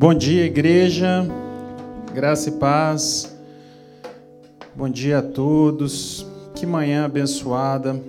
Bom 0.00 0.14
dia, 0.14 0.44
igreja. 0.44 1.26
Graça 2.14 2.50
e 2.50 2.52
paz. 2.52 3.36
Bom 4.72 4.88
dia 4.88 5.18
a 5.18 5.22
todos. 5.22 6.24
Que 6.54 6.64
manhã 6.64 7.04
abençoada. 7.04 8.00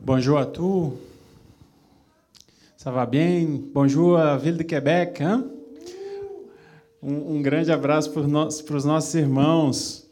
Bonjour 0.00 0.36
à 0.36 0.44
tous. 0.44 0.94
Ça 2.76 2.90
va 2.90 3.06
bien? 3.06 3.62
Bonjour 3.72 4.18
à 4.18 4.36
Ville 4.36 4.56
de 4.56 4.64
Québec. 4.64 5.22
Hein? 5.22 5.44
Um, 7.00 7.36
um 7.36 7.40
grande 7.40 7.70
abraço 7.70 8.10
para 8.10 8.76
os 8.76 8.84
nossos 8.84 9.14
irmãos, 9.14 10.10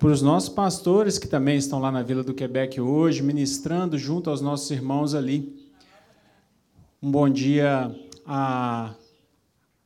para 0.00 0.08
os 0.08 0.20
nossos 0.20 0.48
pastores 0.48 1.16
que 1.16 1.28
também 1.28 1.56
estão 1.56 1.78
lá 1.78 1.92
na 1.92 2.02
Vila 2.02 2.24
do 2.24 2.34
Quebec 2.34 2.80
hoje, 2.80 3.22
ministrando 3.22 3.96
junto 3.96 4.30
aos 4.30 4.40
nossos 4.40 4.68
irmãos 4.72 5.14
ali. 5.14 5.56
Um 7.00 7.08
bom 7.08 7.28
dia 7.28 7.94
a 8.26 8.94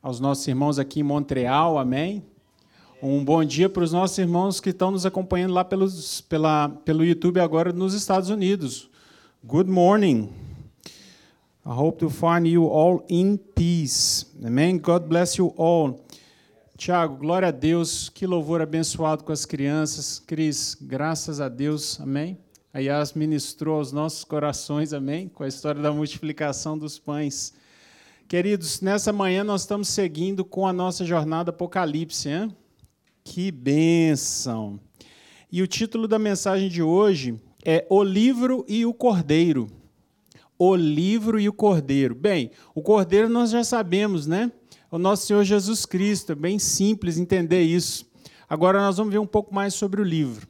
aos 0.03 0.19
nossos 0.19 0.45
irmãos 0.45 0.77
aqui 0.77 0.99
em 0.99 1.03
Montreal, 1.03 1.79
amém? 1.79 2.21
Um 3.01 3.23
bom 3.23 3.41
dia 3.41 3.69
para 3.69 3.85
os 3.85 3.93
nossos 3.93 4.17
irmãos 4.17 4.59
que 4.59 4.71
estão 4.71 4.91
nos 4.91 5.05
acompanhando 5.05 5.53
lá 5.53 5.63
pelos, 5.63 6.19
pela, 6.19 6.67
pelo 6.83 7.05
YouTube 7.05 7.39
agora 7.39 7.71
nos 7.71 7.93
Estados 7.93 8.29
Unidos. 8.29 8.89
Good 9.45 9.69
morning. 9.69 10.29
I 11.65 11.69
hope 11.69 11.99
to 11.99 12.09
find 12.09 12.45
you 12.45 12.65
all 12.65 13.05
in 13.07 13.37
peace. 13.37 14.25
Amen. 14.45 14.77
God 14.77 15.03
bless 15.07 15.37
you 15.37 15.53
all. 15.57 16.03
Tiago, 16.75 17.15
glória 17.15 17.47
a 17.47 17.51
Deus. 17.51 18.09
Que 18.09 18.27
louvor 18.27 18.61
abençoado 18.61 19.23
com 19.23 19.31
as 19.31 19.45
crianças. 19.45 20.19
Cris, 20.19 20.75
graças 20.81 21.39
a 21.39 21.47
Deus. 21.47 22.01
Amém. 22.01 22.37
A 22.73 22.79
Yas 22.79 23.13
ministrou 23.13 23.77
aos 23.77 23.93
nossos 23.93 24.25
corações, 24.25 24.91
amém, 24.91 25.29
com 25.29 25.43
a 25.43 25.47
história 25.47 25.81
da 25.81 25.93
multiplicação 25.93 26.77
dos 26.77 26.99
pães. 26.99 27.53
Queridos, 28.33 28.81
nessa 28.81 29.13
manhã 29.13 29.43
nós 29.43 29.61
estamos 29.61 29.89
seguindo 29.89 30.43
com 30.43 30.65
a 30.65 30.73
nossa 30.73 31.05
jornada 31.05 31.51
Apocalipse. 31.51 32.29
Hein? 32.29 32.51
Que 33.23 33.51
bênção! 33.51 34.79
E 35.51 35.61
o 35.61 35.67
título 35.67 36.07
da 36.07 36.17
mensagem 36.17 36.67
de 36.67 36.81
hoje 36.81 37.39
é 37.63 37.85
O 37.91 38.01
Livro 38.01 38.65
e 38.67 38.87
o 38.87 38.91
Cordeiro. 38.91 39.67
O 40.57 40.75
Livro 40.75 41.39
e 41.39 41.47
o 41.47 41.53
Cordeiro. 41.53 42.15
Bem, 42.15 42.49
o 42.73 42.81
Cordeiro 42.81 43.29
nós 43.29 43.51
já 43.51 43.63
sabemos, 43.63 44.25
né? 44.25 44.51
O 44.89 44.97
nosso 44.97 45.27
Senhor 45.27 45.43
Jesus 45.43 45.85
Cristo. 45.85 46.31
É 46.31 46.35
bem 46.35 46.57
simples 46.57 47.19
entender 47.19 47.61
isso. 47.61 48.03
Agora 48.49 48.79
nós 48.81 48.97
vamos 48.97 49.13
ver 49.13 49.19
um 49.19 49.27
pouco 49.27 49.53
mais 49.53 49.75
sobre 49.75 50.01
o 50.01 50.03
livro. 50.03 50.47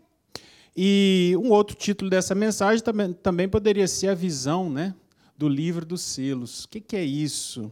E 0.74 1.36
um 1.38 1.50
outro 1.50 1.76
título 1.76 2.10
dessa 2.10 2.34
mensagem 2.34 2.82
também, 2.82 3.12
também 3.12 3.50
poderia 3.50 3.90
ser 3.90 4.08
a 4.08 4.16
visão, 4.16 4.70
né? 4.70 4.96
Do 5.38 5.48
livro 5.48 5.86
dos 5.86 6.02
selos. 6.02 6.66
O 6.66 6.70
que, 6.70 6.96
é 6.96 7.04
isso? 7.04 7.72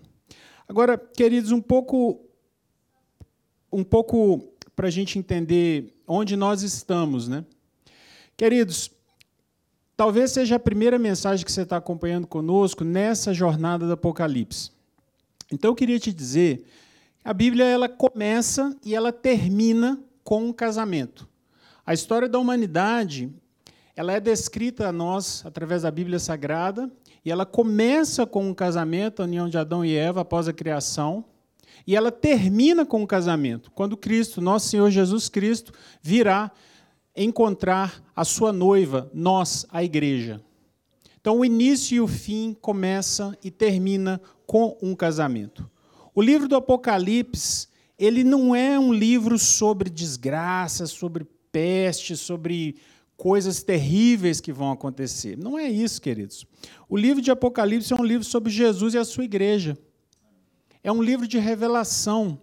Agora, 0.67 0.97
queridos, 0.97 1.51
um 1.51 1.61
pouco, 1.61 2.21
um 3.71 3.83
pouco 3.83 4.53
para 4.75 4.87
a 4.87 4.91
gente 4.91 5.19
entender 5.19 5.93
onde 6.07 6.35
nós 6.35 6.63
estamos, 6.63 7.27
né? 7.27 7.45
Queridos, 8.35 8.91
talvez 9.95 10.31
seja 10.31 10.55
a 10.55 10.59
primeira 10.59 10.97
mensagem 10.97 11.45
que 11.45 11.51
você 11.51 11.61
está 11.61 11.77
acompanhando 11.77 12.25
conosco 12.25 12.83
nessa 12.83 13.33
jornada 13.33 13.85
do 13.85 13.93
Apocalipse. 13.93 14.71
Então, 15.51 15.71
eu 15.71 15.75
queria 15.75 15.99
te 15.99 16.11
dizer, 16.11 16.65
a 17.23 17.33
Bíblia 17.33 17.65
ela 17.65 17.89
começa 17.89 18.75
e 18.83 18.95
ela 18.95 19.11
termina 19.11 20.01
com 20.23 20.45
um 20.45 20.53
casamento. 20.53 21.27
A 21.85 21.93
história 21.93 22.29
da 22.29 22.39
humanidade 22.39 23.29
ela 23.95 24.13
é 24.13 24.19
descrita 24.19 24.87
a 24.87 24.91
nós 24.91 25.45
através 25.45 25.81
da 25.83 25.91
Bíblia 25.91 26.17
Sagrada 26.17 26.89
e 27.23 27.31
ela 27.31 27.45
começa 27.45 28.25
com 28.25 28.47
um 28.47 28.53
casamento, 28.53 29.21
a 29.21 29.25
união 29.25 29.47
de 29.47 29.57
Adão 29.57 29.85
e 29.85 29.95
Eva 29.95 30.21
após 30.21 30.47
a 30.47 30.53
criação, 30.53 31.23
e 31.85 31.95
ela 31.95 32.11
termina 32.11 32.85
com 32.85 33.01
um 33.01 33.07
casamento, 33.07 33.71
quando 33.71 33.97
Cristo, 33.97 34.41
nosso 34.41 34.69
Senhor 34.69 34.89
Jesus 34.89 35.29
Cristo, 35.29 35.73
virá 36.01 36.51
encontrar 37.15 38.03
a 38.15 38.23
sua 38.23 38.51
noiva, 38.51 39.09
nós, 39.13 39.65
a 39.69 39.83
igreja. 39.83 40.41
Então, 41.19 41.39
o 41.39 41.45
início 41.45 41.95
e 41.95 42.01
o 42.01 42.07
fim 42.07 42.55
começa 42.59 43.37
e 43.43 43.51
termina 43.51 44.19
com 44.45 44.77
um 44.81 44.95
casamento. 44.95 45.69
O 46.15 46.21
livro 46.21 46.47
do 46.47 46.55
Apocalipse, 46.55 47.67
ele 47.97 48.23
não 48.23 48.55
é 48.55 48.79
um 48.79 48.91
livro 48.91 49.37
sobre 49.37 49.89
desgraça, 49.89 50.87
sobre 50.87 51.25
peste, 51.51 52.17
sobre 52.17 52.77
coisas 53.21 53.61
terríveis 53.61 54.41
que 54.41 54.51
vão 54.51 54.71
acontecer. 54.71 55.37
Não 55.37 55.55
é 55.55 55.69
isso, 55.69 56.01
queridos. 56.01 56.43
O 56.89 56.97
livro 56.97 57.21
de 57.21 57.29
Apocalipse 57.29 57.93
é 57.93 57.95
um 57.95 58.03
livro 58.03 58.23
sobre 58.23 58.51
Jesus 58.51 58.95
e 58.95 58.97
a 58.97 59.05
sua 59.05 59.23
igreja. 59.23 59.77
É 60.83 60.91
um 60.91 61.03
livro 61.03 61.27
de 61.27 61.37
revelação. 61.37 62.39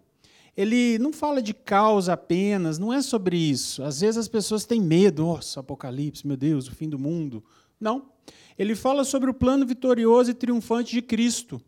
Ele 0.57 0.97
não 1.01 1.13
fala 1.13 1.43
de 1.43 1.53
causa 1.53 2.13
apenas, 2.13 2.79
não 2.79 2.93
é 2.93 3.03
sobre 3.03 3.37
isso. 3.37 3.83
Às 3.83 4.03
vezes 4.03 4.19
as 4.19 4.29
pessoas 4.29 4.65
têm 4.65 4.81
medo, 4.81 5.25
nossa, 5.25 5.59
Apocalipse, 5.59 6.25
meu 6.25 6.37
Deus, 6.37 6.69
o 6.69 6.73
fim 6.77 6.89
do 6.89 6.97
mundo. 6.97 7.43
Não. 7.81 8.11
Ele 8.57 8.77
fala 8.77 9.03
sobre 9.03 9.29
o 9.29 9.35
plano 9.35 9.67
vitorioso 9.67 10.31
e 10.31 10.35
triunfante 10.35 10.93
de 10.93 11.03
Cristo. 11.03 11.61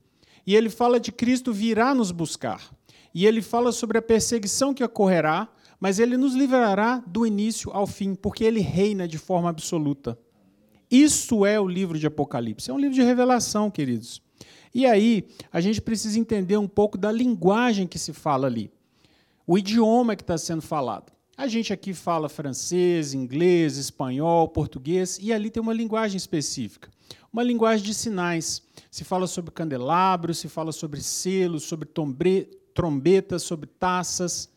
E 0.46 0.54
ele 0.54 0.70
fala 0.70 1.00
de 1.00 1.10
Cristo 1.10 1.52
virá 1.52 1.96
nos 1.96 2.12
buscar. 2.12 2.62
E 3.12 3.26
ele 3.26 3.42
fala 3.42 3.72
sobre 3.72 3.98
a 3.98 4.02
perseguição 4.02 4.72
que 4.72 4.84
ocorrerá 4.84 5.48
mas 5.80 5.98
ele 5.98 6.18
nos 6.18 6.34
livrará 6.34 7.02
do 7.06 7.26
início 7.26 7.70
ao 7.72 7.86
fim, 7.86 8.14
porque 8.14 8.44
ele 8.44 8.60
reina 8.60 9.08
de 9.08 9.16
forma 9.16 9.48
absoluta. 9.48 10.18
Isso 10.90 11.46
é 11.46 11.58
o 11.58 11.66
livro 11.66 11.98
de 11.98 12.06
Apocalipse. 12.06 12.70
É 12.70 12.74
um 12.74 12.78
livro 12.78 12.94
de 12.94 13.02
revelação, 13.02 13.70
queridos. 13.70 14.20
E 14.74 14.84
aí, 14.84 15.26
a 15.50 15.60
gente 15.60 15.80
precisa 15.80 16.18
entender 16.18 16.58
um 16.58 16.68
pouco 16.68 16.98
da 16.98 17.10
linguagem 17.10 17.86
que 17.86 17.98
se 17.98 18.12
fala 18.12 18.46
ali, 18.46 18.70
o 19.46 19.56
idioma 19.56 20.14
que 20.14 20.22
está 20.22 20.36
sendo 20.36 20.62
falado. 20.62 21.10
A 21.36 21.48
gente 21.48 21.72
aqui 21.72 21.94
fala 21.94 22.28
francês, 22.28 23.14
inglês, 23.14 23.78
espanhol, 23.78 24.46
português, 24.48 25.18
e 25.20 25.32
ali 25.32 25.48
tem 25.48 25.62
uma 25.62 25.72
linguagem 25.72 26.18
específica. 26.18 26.90
Uma 27.32 27.42
linguagem 27.42 27.84
de 27.84 27.94
sinais. 27.94 28.62
Se 28.90 29.04
fala 29.04 29.26
sobre 29.26 29.50
candelabros, 29.50 30.38
se 30.38 30.48
fala 30.48 30.70
sobre 30.70 31.00
selos, 31.00 31.62
sobre 31.62 31.88
trombetas, 32.74 33.42
sobre 33.42 33.66
taças 33.66 34.49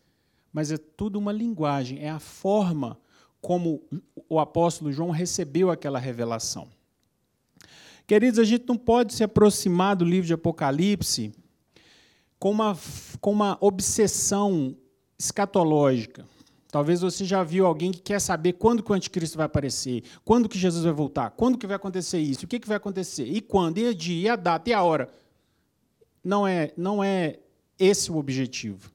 mas 0.54 0.72
é 0.72 0.78
tudo 0.78 1.18
uma 1.18 1.32
linguagem, 1.32 2.00
é 2.00 2.10
a 2.10 2.20
forma 2.20 3.00
como 3.42 3.84
o 4.30 4.40
apóstolo 4.40 4.92
João 4.92 5.10
recebeu 5.10 5.72
aquela 5.72 6.00
revelação. 6.00 6.70
Queridos, 8.06 8.40
a 8.40 8.44
gente 8.44 8.66
não 8.68 8.78
pode 8.78 9.14
se 9.14 9.24
aproximar 9.24 9.96
do 9.96 10.06
livro 10.06 10.28
de 10.28 10.34
Apocalipse 10.34 11.34
com 12.38 12.52
uma, 12.52 12.78
com 13.20 13.32
uma 13.32 13.58
obsessão 13.60 14.78
escatológica. 15.18 16.26
Talvez 16.70 17.02
você 17.02 17.24
já 17.24 17.44
viu 17.44 17.66
alguém 17.66 17.92
que 17.92 18.02
quer 18.02 18.20
saber 18.20 18.54
quando 18.54 18.84
que 18.84 18.92
o 18.92 18.96
anticristo 18.96 19.38
vai 19.38 19.46
aparecer, 19.46 20.04
quando 20.26 20.50
que 20.50 20.58
Jesus 20.58 20.84
vai 20.84 20.94
voltar, 20.94 21.32
quando 21.32 21.58
que 21.58 21.68
vai 21.68 21.76
acontecer 21.76 22.20
isso, 22.20 22.46
o 22.46 22.48
que, 22.48 22.60
que 22.60 22.68
vai 22.68 22.78
acontecer, 22.78 23.26
e 23.26 23.42
quando, 23.42 23.78
e 23.78 23.88
a 23.88 23.94
dia, 23.94 24.22
e 24.22 24.30
a 24.30 24.36
data, 24.36 24.70
e 24.70 24.74
a 24.74 24.84
hora. 24.84 25.10
Não 26.24 26.48
é, 26.48 26.74
não 26.76 27.04
é 27.04 27.40
esse 27.78 28.12
o 28.12 28.18
objetivo. 28.18 28.93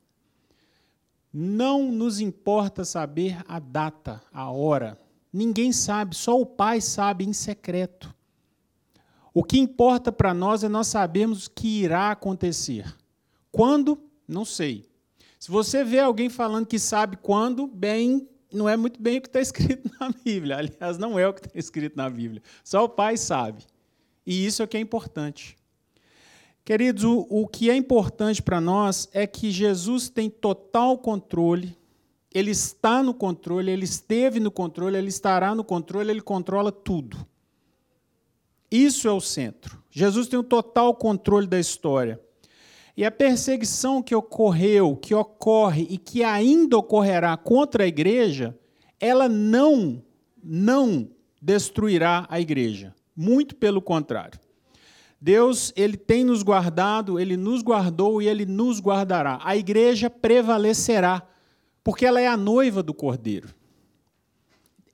Não 1.40 1.92
nos 1.92 2.18
importa 2.18 2.84
saber 2.84 3.40
a 3.46 3.60
data, 3.60 4.20
a 4.32 4.50
hora. 4.50 4.98
Ninguém 5.32 5.70
sabe, 5.70 6.16
só 6.16 6.40
o 6.40 6.44
Pai 6.44 6.80
sabe 6.80 7.24
em 7.24 7.32
secreto. 7.32 8.12
O 9.32 9.44
que 9.44 9.56
importa 9.56 10.10
para 10.10 10.34
nós 10.34 10.64
é 10.64 10.68
nós 10.68 10.88
sabermos 10.88 11.46
o 11.46 11.50
que 11.52 11.84
irá 11.84 12.10
acontecer. 12.10 12.92
Quando? 13.52 14.02
Não 14.26 14.44
sei. 14.44 14.84
Se 15.38 15.48
você 15.48 15.84
vê 15.84 16.00
alguém 16.00 16.28
falando 16.28 16.66
que 16.66 16.76
sabe 16.76 17.16
quando, 17.16 17.68
bem, 17.68 18.28
não 18.52 18.68
é 18.68 18.76
muito 18.76 19.00
bem 19.00 19.18
o 19.18 19.22
que 19.22 19.28
está 19.28 19.38
escrito 19.40 19.88
na 20.00 20.10
Bíblia. 20.10 20.56
Aliás, 20.56 20.98
não 20.98 21.16
é 21.16 21.28
o 21.28 21.32
que 21.32 21.46
está 21.46 21.56
escrito 21.56 21.96
na 21.96 22.10
Bíblia. 22.10 22.42
Só 22.64 22.82
o 22.82 22.88
Pai 22.88 23.16
sabe. 23.16 23.64
E 24.26 24.44
isso 24.44 24.60
é 24.60 24.64
o 24.64 24.68
que 24.68 24.76
é 24.76 24.80
importante. 24.80 25.56
Queridos, 26.68 27.02
o, 27.02 27.26
o 27.30 27.48
que 27.48 27.70
é 27.70 27.74
importante 27.74 28.42
para 28.42 28.60
nós 28.60 29.08
é 29.14 29.26
que 29.26 29.50
Jesus 29.50 30.10
tem 30.10 30.28
total 30.28 30.98
controle, 30.98 31.74
ele 32.30 32.50
está 32.50 33.02
no 33.02 33.14
controle, 33.14 33.72
ele 33.72 33.86
esteve 33.86 34.38
no 34.38 34.50
controle, 34.50 34.98
ele 34.98 35.08
estará 35.08 35.54
no 35.54 35.64
controle, 35.64 36.10
ele 36.10 36.20
controla 36.20 36.70
tudo. 36.70 37.26
Isso 38.70 39.08
é 39.08 39.10
o 39.10 39.18
centro. 39.18 39.82
Jesus 39.90 40.28
tem 40.28 40.38
o 40.38 40.42
total 40.42 40.94
controle 40.94 41.46
da 41.46 41.58
história. 41.58 42.20
E 42.94 43.02
a 43.02 43.10
perseguição 43.10 44.02
que 44.02 44.14
ocorreu, 44.14 44.94
que 44.94 45.14
ocorre 45.14 45.86
e 45.88 45.96
que 45.96 46.22
ainda 46.22 46.76
ocorrerá 46.76 47.34
contra 47.38 47.84
a 47.84 47.88
igreja, 47.88 48.54
ela 49.00 49.26
não, 49.26 50.02
não 50.44 51.08
destruirá 51.40 52.26
a 52.28 52.38
igreja. 52.38 52.94
Muito 53.16 53.56
pelo 53.56 53.80
contrário. 53.80 54.38
Deus, 55.20 55.72
ele 55.74 55.96
tem 55.96 56.22
nos 56.24 56.42
guardado, 56.42 57.18
ele 57.18 57.36
nos 57.36 57.60
guardou 57.60 58.22
e 58.22 58.28
ele 58.28 58.46
nos 58.46 58.80
guardará. 58.80 59.40
A 59.42 59.56
igreja 59.56 60.08
prevalecerá, 60.08 61.26
porque 61.82 62.06
ela 62.06 62.20
é 62.20 62.28
a 62.28 62.36
noiva 62.36 62.82
do 62.82 62.94
Cordeiro. 62.94 63.52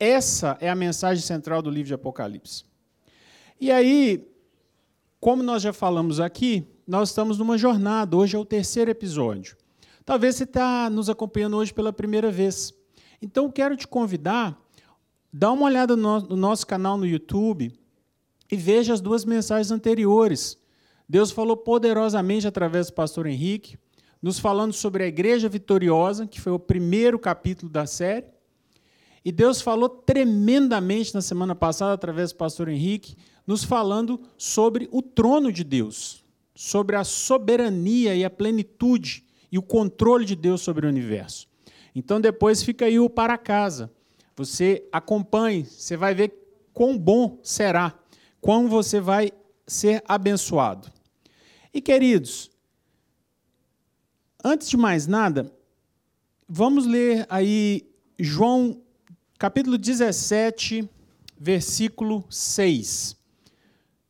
Essa 0.01 0.57
é 0.61 0.71
a 0.71 0.75
mensagem 0.75 1.23
central 1.23 1.61
do 1.61 1.71
livro 1.71 1.89
de 1.89 1.95
Apocalipse. 1.95 2.65
E 3.61 3.71
aí, 3.71 4.27
como 5.21 5.43
nós 5.43 5.63
já 5.63 5.73
falamos 5.73 6.21
aqui, 6.21 6.67
nós 6.87 7.11
estamos 7.11 7.39
numa 7.39 7.59
jornada, 7.59 8.17
hoje 8.17 8.35
é 8.35 8.39
o 8.39 8.45
terceiro 8.45 8.91
episódio. 8.91 9.57
Talvez 10.07 10.37
você 10.37 10.45
está 10.45 10.89
nos 10.89 11.09
acompanhando 11.11 11.57
hoje 11.57 11.73
pela 11.73 11.93
primeira 11.93 12.31
vez. 12.31 12.75
Então, 13.21 13.51
quero 13.51 13.77
te 13.77 13.87
convidar, 13.87 14.59
dá 15.33 15.53
uma 15.53 15.67
olhada 15.67 15.97
no 15.97 16.37
nosso 16.37 16.67
canal 16.67 16.97
no 16.97 17.07
YouTube 17.07 17.73
e 18.51 18.57
veja 18.57 18.93
as 18.93 19.01
duas 19.01 19.25
mensagens 19.25 19.71
anteriores. 19.71 20.59
Deus 21.09 21.31
falou 21.31 21.57
poderosamente 21.57 22.47
através 22.47 22.87
do 22.87 22.95
pastor 22.95 23.27
Henrique, 23.27 23.77
nos 24.23 24.39
falando 24.39 24.73
sobre 24.73 25.05
a 25.05 25.07
igreja 25.07 25.49
vitoriosa, 25.49 26.27
que 26.27 26.41
foi 26.41 26.53
o 26.53 26.59
primeiro 26.59 27.19
capítulo 27.19 27.71
da 27.71 27.87
série. 27.87 28.27
E 29.25 29.31
Deus 29.31 29.61
falou 29.61 29.89
tremendamente 29.89 31.15
na 31.15 31.21
semana 31.21 31.55
passada, 31.55 31.93
através 31.93 32.33
do 32.33 32.37
pastor 32.37 32.69
Henrique, 32.69 33.17
nos 33.47 33.65
falando 33.65 34.21
sobre 34.39 34.89
o 34.91 35.03
trono 35.03 35.53
de 35.53 35.63
Deus, 35.63 36.25
sobre 36.55 36.97
a 36.97 37.05
soberania 37.05 38.15
e 38.15 38.25
a 38.25 38.31
plenitude 38.31 39.25
e 39.53 39.59
o 39.59 39.63
controle 39.63 40.25
de 40.25 40.35
Deus 40.35 40.63
sobre 40.63 40.87
o 40.87 40.89
universo. 40.89 41.47
Então 41.95 42.21
depois 42.21 42.63
fica 42.63 42.87
aí 42.87 42.99
o 42.99 43.09
para 43.09 43.39
casa. 43.39 43.93
Você 44.37 44.89
acompanhe, 44.91 45.65
você 45.65 45.97
vai 45.97 46.15
ver 46.15 46.33
quão 46.73 46.99
bom 46.99 47.39
será, 47.43 47.95
quão 48.45 48.69
você 48.69 49.01
vai 49.01 49.33
ser 49.67 50.05
abençoado. 50.07 50.93
E 51.73 51.81
queridos, 51.81 52.51
antes 54.45 54.69
de 54.69 54.77
mais 54.77 55.07
nada, 55.07 55.51
vamos 56.47 56.85
ler 56.85 57.27
aí 57.31 57.89
João 58.19 58.83
capítulo 59.39 59.79
17, 59.79 60.87
versículo 61.41 62.23
6. 62.29 63.17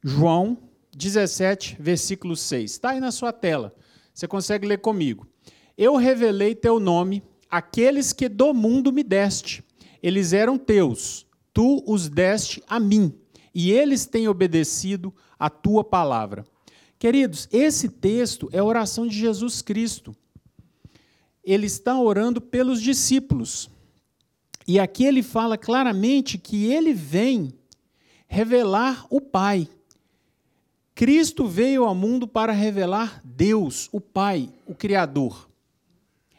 João 0.03 0.59
17, 0.97 1.77
versículo 1.79 2.35
6. 2.35 2.73
Está 2.73 2.91
aí 2.91 2.99
na 2.99 3.13
sua 3.13 3.33
tela. 3.33 3.73
Você 4.13 4.27
consegue 4.27 4.67
ler 4.67 4.79
comigo. 4.79 5.29
Eu 5.79 5.95
revelei 5.95 6.57
teu 6.57 6.81
nome 6.81 7.23
àqueles 7.49 8.13
que 8.13 8.29
do 8.29 8.53
mundo 8.53 8.93
me 8.93 9.05
deste. 9.05 9.63
Eles 10.03 10.33
eram 10.33 10.59
teus, 10.59 11.25
tu 11.53 11.85
os 11.87 12.09
deste 12.09 12.61
a 12.67 12.81
mim, 12.81 13.17
e 13.55 13.71
eles 13.71 14.05
têm 14.05 14.27
obedecido 14.27 15.15
a 15.39 15.49
tua 15.49 15.85
palavra. 15.85 16.45
Queridos, 16.99 17.49
esse 17.53 17.89
texto 17.89 18.49
é 18.53 18.59
a 18.59 18.65
oração 18.65 19.07
de 19.07 19.17
Jesus 19.17 19.63
Cristo. 19.63 20.17
Ele 21.45 21.67
está 21.67 21.99
orando 22.01 22.41
pelos 22.41 22.81
discípulos. 22.81 23.71
E 24.67 24.81
aqui 24.81 25.05
ele 25.05 25.23
fala 25.23 25.59
claramente 25.59 26.39
que 26.39 26.65
ele 26.65 26.93
vem 26.93 27.53
revelar 28.27 29.07
o 29.11 29.21
Pai. 29.21 29.69
Cristo 30.95 31.47
veio 31.47 31.85
ao 31.85 31.95
mundo 31.95 32.27
para 32.27 32.53
revelar 32.53 33.21
Deus, 33.25 33.89
o 33.93 34.01
Pai, 34.01 34.49
o 34.67 34.75
Criador. 34.75 35.49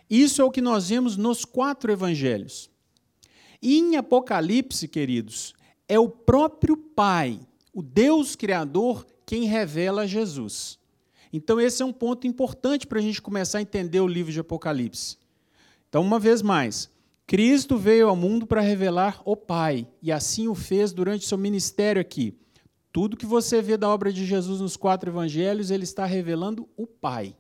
Isso 0.10 0.42
é 0.42 0.46
o 0.46 0.52
que 0.52 0.62
nós 0.62 0.90
vemos 0.90 1.18
nos 1.18 1.46
quatro 1.46 1.92
evangelhos. 1.92 2.70
E 3.62 3.78
em 3.80 3.96
Apocalipse, 3.96 4.88
queridos, 4.88 5.55
é 5.88 6.00
o 6.00 6.10
próprio 6.10 6.76
Pai, 6.76 7.40
o 7.74 7.82
Deus 7.82 8.36
Criador, 8.36 9.06
quem 9.26 9.46
revela 9.46 10.08
Jesus. 10.08 10.80
Então, 11.32 11.60
esse 11.60 11.84
é 11.84 11.86
um 11.86 11.94
ponto 11.94 12.26
importante 12.26 12.88
para 12.88 13.00
a 13.00 13.02
gente 13.02 13.22
começar 13.22 13.58
a 13.58 13.62
entender 13.62 14.00
o 14.00 14.08
livro 14.08 14.32
de 14.32 14.40
Apocalipse. 14.40 15.18
Então, 15.90 16.02
uma 16.02 16.20
vez 16.20 16.42
mais, 16.42 16.90
Cristo 17.28 17.78
veio 17.78 18.08
ao 18.08 18.16
mundo 18.16 18.46
para 18.46 18.62
revelar 18.62 19.22
o 19.26 19.36
Pai, 19.36 19.88
e 20.02 20.12
assim 20.12 20.48
o 20.48 20.56
fez 20.56 20.94
durante 20.94 21.26
seu 21.26 21.38
ministério 21.38 22.02
aqui. 22.02 22.38
Tudo 22.92 23.18
que 23.18 23.26
você 23.26 23.62
vê 23.62 23.76
da 23.76 23.90
obra 23.90 24.14
de 24.14 24.26
Jesus 24.26 24.62
nos 24.62 24.78
quatro 24.78 25.10
evangelhos, 25.10 25.72
ele 25.72 25.84
está 25.84 26.06
revelando 26.06 26.70
o 26.78 26.88
Pai. 26.88 27.36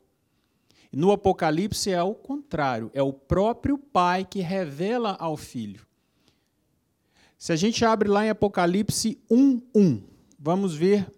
No 0.92 1.12
Apocalipse 1.12 1.92
é 1.92 2.02
o 2.02 2.14
contrário, 2.14 2.92
é 2.94 3.02
o 3.02 3.14
próprio 3.14 3.78
Pai 3.78 4.26
que 4.26 4.40
revela 4.42 5.16
ao 5.20 5.38
Filho. 5.38 5.86
Se 7.38 7.52
a 7.52 7.56
gente 7.56 7.84
abre 7.86 8.10
lá 8.10 8.26
em 8.26 8.30
Apocalipse 8.30 9.20
1:1, 9.30 10.02
vamos 10.40 10.76
ver 10.76 11.12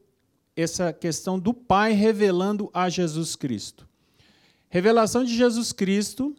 essa 0.55 0.91
questão 0.91 1.39
do 1.39 1.53
Pai 1.53 1.93
revelando 1.93 2.69
a 2.73 2.89
Jesus 2.89 3.35
Cristo. 3.35 3.87
Revelação 4.69 5.23
de 5.23 5.35
Jesus 5.35 5.71
Cristo 5.71 6.35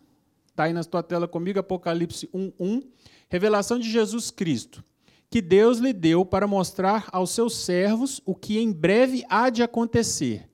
Está 0.58 0.64
aí 0.64 0.72
na 0.72 0.82
tua 0.82 1.04
tela 1.04 1.28
comigo, 1.28 1.60
Apocalipse 1.60 2.28
1:1, 2.34 2.82
revelação 3.28 3.78
de 3.78 3.88
Jesus 3.88 4.28
Cristo, 4.32 4.82
que 5.30 5.40
Deus 5.40 5.78
lhe 5.78 5.92
deu 5.92 6.24
para 6.24 6.48
mostrar 6.48 7.08
aos 7.12 7.30
seus 7.30 7.58
servos 7.58 8.20
o 8.26 8.34
que 8.34 8.58
em 8.58 8.72
breve 8.72 9.24
há 9.28 9.50
de 9.50 9.62
acontecer. 9.62 10.50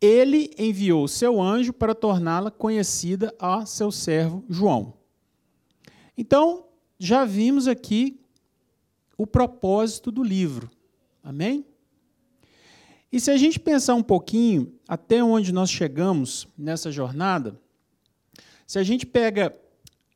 Ele 0.00 0.52
enviou 0.56 1.08
seu 1.08 1.42
anjo 1.42 1.72
para 1.72 1.92
torná-la 1.92 2.52
conhecida 2.52 3.34
a 3.36 3.66
seu 3.66 3.90
servo 3.90 4.44
João. 4.48 4.94
Então, 6.16 6.68
já 6.96 7.24
vimos 7.24 7.66
aqui 7.66 8.20
o 9.22 9.26
propósito 9.26 10.10
do 10.10 10.22
livro. 10.24 10.68
Amém? 11.22 11.64
E 13.12 13.20
se 13.20 13.30
a 13.30 13.36
gente 13.36 13.60
pensar 13.60 13.94
um 13.94 14.02
pouquinho 14.02 14.74
até 14.88 15.22
onde 15.22 15.52
nós 15.52 15.70
chegamos 15.70 16.48
nessa 16.58 16.90
jornada, 16.90 17.60
se 18.66 18.80
a 18.80 18.82
gente 18.82 19.06
pega 19.06 19.54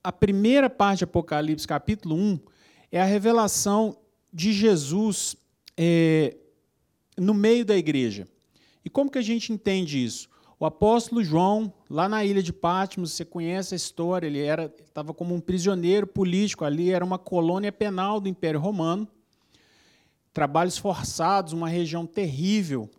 a 0.02 0.10
primeira 0.10 0.68
parte 0.68 0.98
de 0.98 1.04
Apocalipse, 1.04 1.68
capítulo 1.68 2.16
1, 2.16 2.40
é 2.90 3.00
a 3.00 3.04
revelação 3.04 3.96
de 4.32 4.52
Jesus 4.52 5.36
é, 5.76 6.36
no 7.16 7.32
meio 7.32 7.64
da 7.64 7.76
igreja. 7.76 8.26
E 8.84 8.90
como 8.90 9.10
que 9.10 9.18
a 9.18 9.22
gente 9.22 9.52
entende 9.52 10.02
isso? 10.02 10.28
O 10.58 10.64
apóstolo 10.64 11.22
João, 11.22 11.72
lá 11.88 12.08
na 12.08 12.24
ilha 12.24 12.42
de 12.42 12.52
Patmos, 12.52 13.12
você 13.12 13.24
conhece 13.24 13.74
a 13.74 13.76
história, 13.76 14.26
ele 14.26 14.40
era 14.40 14.74
estava 14.86 15.12
como 15.12 15.34
um 15.34 15.40
prisioneiro 15.40 16.06
político 16.06 16.64
ali, 16.64 16.90
era 16.90 17.04
uma 17.04 17.18
colônia 17.18 17.70
penal 17.70 18.20
do 18.20 18.28
Império 18.28 18.58
Romano. 18.58 19.06
Trabalhos 20.32 20.78
forçados, 20.78 21.52
uma 21.52 21.68
região 21.68 22.06
terrível. 22.06 22.90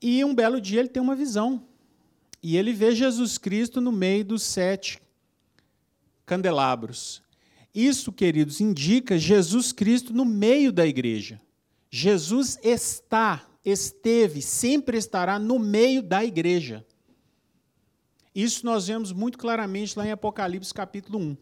E 0.00 0.24
um 0.24 0.34
belo 0.34 0.60
dia 0.60 0.80
ele 0.80 0.88
tem 0.88 1.02
uma 1.02 1.16
visão 1.16 1.62
e 2.46 2.58
ele 2.58 2.74
vê 2.74 2.94
Jesus 2.94 3.38
Cristo 3.38 3.80
no 3.80 3.90
meio 3.90 4.22
dos 4.22 4.42
sete 4.42 5.00
candelabros. 6.26 7.22
Isso, 7.74 8.12
queridos, 8.12 8.60
indica 8.60 9.18
Jesus 9.18 9.72
Cristo 9.72 10.12
no 10.12 10.26
meio 10.26 10.70
da 10.70 10.86
igreja. 10.86 11.40
Jesus 11.90 12.58
está, 12.62 13.46
esteve, 13.64 14.42
sempre 14.42 14.98
estará 14.98 15.38
no 15.38 15.58
meio 15.58 16.02
da 16.02 16.24
igreja. 16.24 16.84
Isso 18.34 18.66
nós 18.66 18.86
vemos 18.86 19.12
muito 19.12 19.38
claramente 19.38 19.98
lá 19.98 20.06
em 20.06 20.10
Apocalipse 20.10 20.74
capítulo 20.74 21.18
1. 21.18 21.36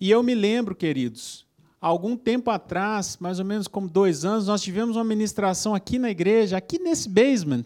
E 0.00 0.10
eu 0.10 0.22
me 0.22 0.34
lembro, 0.34 0.74
queridos, 0.74 1.46
algum 1.80 2.16
tempo 2.16 2.50
atrás, 2.50 3.16
mais 3.20 3.38
ou 3.38 3.44
menos 3.44 3.68
como 3.68 3.88
dois 3.88 4.24
anos, 4.24 4.46
nós 4.46 4.62
tivemos 4.62 4.96
uma 4.96 5.04
ministração 5.04 5.74
aqui 5.74 5.98
na 5.98 6.10
igreja, 6.10 6.56
aqui 6.56 6.78
nesse 6.78 7.08
basement, 7.08 7.64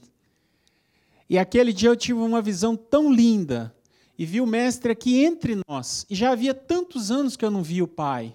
e 1.29 1.39
aquele 1.39 1.73
dia 1.73 1.91
eu 1.91 1.97
tive 1.97 2.19
uma 2.21 2.41
visão 2.41 2.75
tão 2.75 3.13
linda 3.13 3.75
e 4.19 4.25
vi 4.25 4.41
o 4.41 4.47
Mestre 4.47 4.91
aqui 4.91 5.25
entre 5.25 5.61
nós. 5.69 6.07
E 6.09 6.15
já 6.15 6.33
havia 6.33 6.55
tantos 6.55 7.11
anos 7.11 7.37
que 7.37 7.45
eu 7.45 7.51
não 7.51 7.63
via 7.63 7.85
o 7.85 7.89
Pai. 7.89 8.35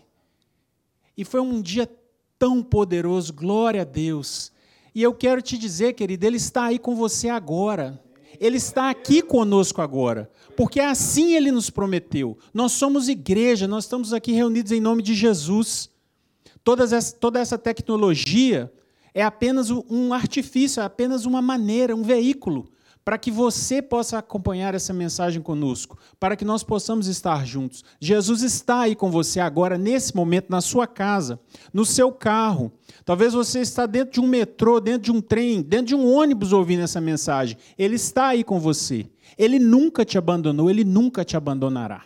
E 1.17 1.25
foi 1.25 1.41
um 1.41 1.61
dia 1.61 1.89
tão 2.37 2.61
poderoso, 2.61 3.33
glória 3.33 3.81
a 3.81 3.85
Deus. 3.85 4.51
E 4.93 5.01
eu 5.01 5.13
quero 5.13 5.41
te 5.41 5.57
dizer, 5.57 5.93
querido, 5.93 6.25
Ele 6.25 6.37
está 6.37 6.65
aí 6.65 6.77
com 6.77 6.95
você 6.95 7.29
agora. 7.29 8.01
Ele 8.39 8.57
está 8.57 8.89
aqui 8.89 9.21
conosco 9.21 9.81
agora, 9.81 10.29
porque 10.57 10.79
assim 10.79 11.35
Ele 11.35 11.51
nos 11.51 11.69
prometeu. 11.69 12.37
Nós 12.53 12.71
somos 12.73 13.07
igreja, 13.07 13.67
nós 13.67 13.85
estamos 13.85 14.11
aqui 14.11 14.31
reunidos 14.31 14.71
em 14.71 14.81
nome 14.81 15.01
de 15.03 15.13
Jesus. 15.13 15.89
Essa, 16.91 17.15
toda 17.15 17.39
essa 17.39 17.57
tecnologia 17.57 18.71
é 19.13 19.23
apenas 19.23 19.69
um 19.69 20.13
artifício, 20.13 20.81
é 20.81 20.83
apenas 20.83 21.25
uma 21.25 21.41
maneira, 21.41 21.95
um 21.95 22.03
veículo 22.03 22.72
para 23.03 23.17
que 23.17 23.29
você 23.29 23.81
possa 23.81 24.17
acompanhar 24.17 24.73
essa 24.73 24.93
mensagem 24.93 25.41
conosco, 25.41 25.97
para 26.19 26.35
que 26.35 26.45
nós 26.45 26.63
possamos 26.63 27.07
estar 27.07 27.45
juntos. 27.45 27.83
Jesus 27.99 28.41
está 28.41 28.81
aí 28.81 28.95
com 28.95 29.11
você 29.11 29.39
agora, 29.39 29.77
nesse 29.77 30.15
momento, 30.15 30.49
na 30.49 30.61
sua 30.61 30.87
casa, 30.87 31.39
no 31.73 31.85
seu 31.85 32.11
carro. 32.11 32.71
Talvez 33.03 33.33
você 33.33 33.59
está 33.59 33.85
dentro 33.85 34.13
de 34.13 34.21
um 34.21 34.27
metrô, 34.27 34.79
dentro 34.79 35.01
de 35.01 35.11
um 35.11 35.21
trem, 35.21 35.61
dentro 35.61 35.87
de 35.87 35.95
um 35.95 36.13
ônibus 36.13 36.53
ouvindo 36.53 36.83
essa 36.83 37.01
mensagem. 37.01 37.57
Ele 37.77 37.95
está 37.95 38.27
aí 38.27 38.43
com 38.43 38.59
você. 38.59 39.05
Ele 39.37 39.59
nunca 39.59 40.05
te 40.05 40.17
abandonou, 40.17 40.69
ele 40.69 40.83
nunca 40.83 41.25
te 41.25 41.35
abandonará. 41.35 42.03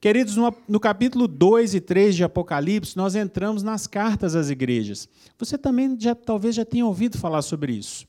Queridos, 0.00 0.34
no, 0.66 0.80
capítulo 0.80 1.28
2 1.28 1.74
e 1.74 1.80
3 1.80 2.16
de 2.16 2.24
Apocalipse, 2.24 2.96
nós 2.96 3.14
entramos 3.14 3.62
nas 3.62 3.86
cartas 3.86 4.34
às 4.34 4.48
igrejas. 4.48 5.06
Você 5.38 5.58
também 5.58 5.94
já, 6.00 6.14
talvez 6.14 6.54
já 6.54 6.64
tenha 6.64 6.86
ouvido 6.86 7.18
falar 7.18 7.42
sobre 7.42 7.74
isso. 7.74 8.08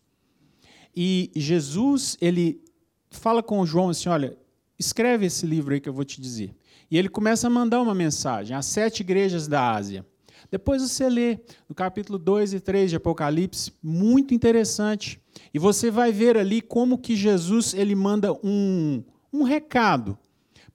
E 0.95 1.31
Jesus, 1.35 2.17
ele 2.21 2.61
fala 3.09 3.41
com 3.41 3.65
João 3.65 3.89
assim: 3.89 4.09
olha, 4.09 4.37
escreve 4.77 5.25
esse 5.25 5.45
livro 5.45 5.73
aí 5.73 5.79
que 5.79 5.89
eu 5.89 5.93
vou 5.93 6.05
te 6.05 6.19
dizer. 6.19 6.55
E 6.89 6.97
ele 6.97 7.07
começa 7.07 7.47
a 7.47 7.49
mandar 7.49 7.81
uma 7.81 7.95
mensagem 7.95 8.55
às 8.55 8.65
sete 8.65 9.01
igrejas 9.01 9.47
da 9.47 9.71
Ásia. 9.71 10.05
Depois 10.49 10.81
você 10.81 11.07
lê 11.07 11.39
no 11.69 11.73
capítulo 11.73 12.19
2 12.19 12.53
e 12.53 12.59
3 12.59 12.89
de 12.89 12.97
Apocalipse, 12.97 13.71
muito 13.81 14.33
interessante. 14.33 15.21
E 15.53 15.59
você 15.59 15.89
vai 15.89 16.11
ver 16.11 16.37
ali 16.37 16.61
como 16.61 16.97
que 16.97 17.15
Jesus 17.15 17.73
ele 17.73 17.95
manda 17.95 18.33
um, 18.43 19.01
um 19.31 19.43
recado 19.43 20.17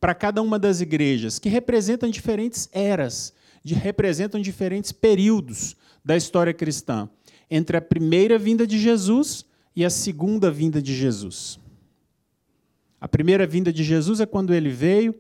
para 0.01 0.15
cada 0.15 0.41
uma 0.41 0.59
das 0.59 0.81
igrejas, 0.81 1.39
que 1.39 1.49
representam 1.49 2.09
diferentes 2.09 2.69
eras, 2.73 3.35
de, 3.63 3.75
representam 3.75 4.41
diferentes 4.41 4.93
períodos 4.93 5.77
da 6.05 6.17
história 6.17 6.55
cristã, 6.55 7.09
entre 7.51 7.77
a 7.77 7.83
primeira 7.83 8.39
vinda 8.39 8.67
de 8.67 8.79
Jesus 8.79 9.45
e 9.77 9.85
a 9.85 9.91
segunda 9.91 10.51
vinda 10.51 10.81
de 10.81 10.97
Jesus. 10.97 11.61
A 12.99 13.07
primeira 13.07 13.47
vinda 13.47 13.71
de 13.71 13.85
Jesus 13.85 14.21
é 14.21 14.27
quando 14.27 14.55
ele 14.55 14.71
veio, 14.71 15.15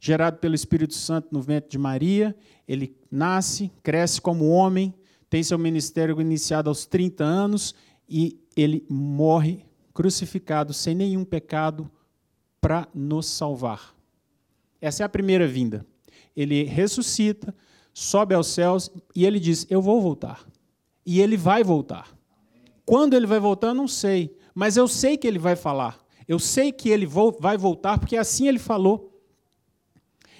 gerado 0.00 0.38
pelo 0.38 0.54
Espírito 0.54 0.94
Santo 0.94 1.28
no 1.30 1.42
ventre 1.42 1.70
de 1.70 1.76
Maria, 1.76 2.34
ele 2.66 2.96
nasce, 3.10 3.70
cresce 3.82 4.20
como 4.20 4.48
homem, 4.48 4.94
tem 5.28 5.42
seu 5.42 5.58
ministério 5.58 6.18
iniciado 6.20 6.70
aos 6.70 6.86
30 6.86 7.22
anos 7.22 7.74
e 8.08 8.40
ele 8.56 8.86
morre 8.88 9.66
crucificado 9.92 10.72
sem 10.72 10.94
nenhum 10.94 11.24
pecado 11.24 11.90
para 12.60 12.88
nos 12.94 13.26
salvar. 13.26 13.94
Essa 14.80 15.02
é 15.02 15.06
a 15.06 15.08
primeira 15.08 15.46
vinda. 15.46 15.84
Ele 16.34 16.62
ressuscita, 16.62 17.54
sobe 17.92 18.34
aos 18.34 18.46
céus 18.46 18.90
e 19.14 19.26
ele 19.26 19.38
diz: 19.38 19.66
Eu 19.68 19.82
vou 19.82 20.00
voltar. 20.00 20.46
E 21.04 21.20
ele 21.20 21.36
vai 21.36 21.62
voltar. 21.62 22.17
Quando 22.88 23.12
ele 23.12 23.26
vai 23.26 23.38
voltar, 23.38 23.68
eu 23.68 23.74
não 23.74 23.86
sei. 23.86 24.34
Mas 24.54 24.78
eu 24.78 24.88
sei 24.88 25.18
que 25.18 25.26
ele 25.26 25.38
vai 25.38 25.54
falar. 25.54 26.02
Eu 26.26 26.38
sei 26.38 26.72
que 26.72 26.88
ele 26.88 27.06
vai 27.06 27.58
voltar, 27.58 27.98
porque 27.98 28.16
assim 28.16 28.48
ele 28.48 28.58
falou. 28.58 29.22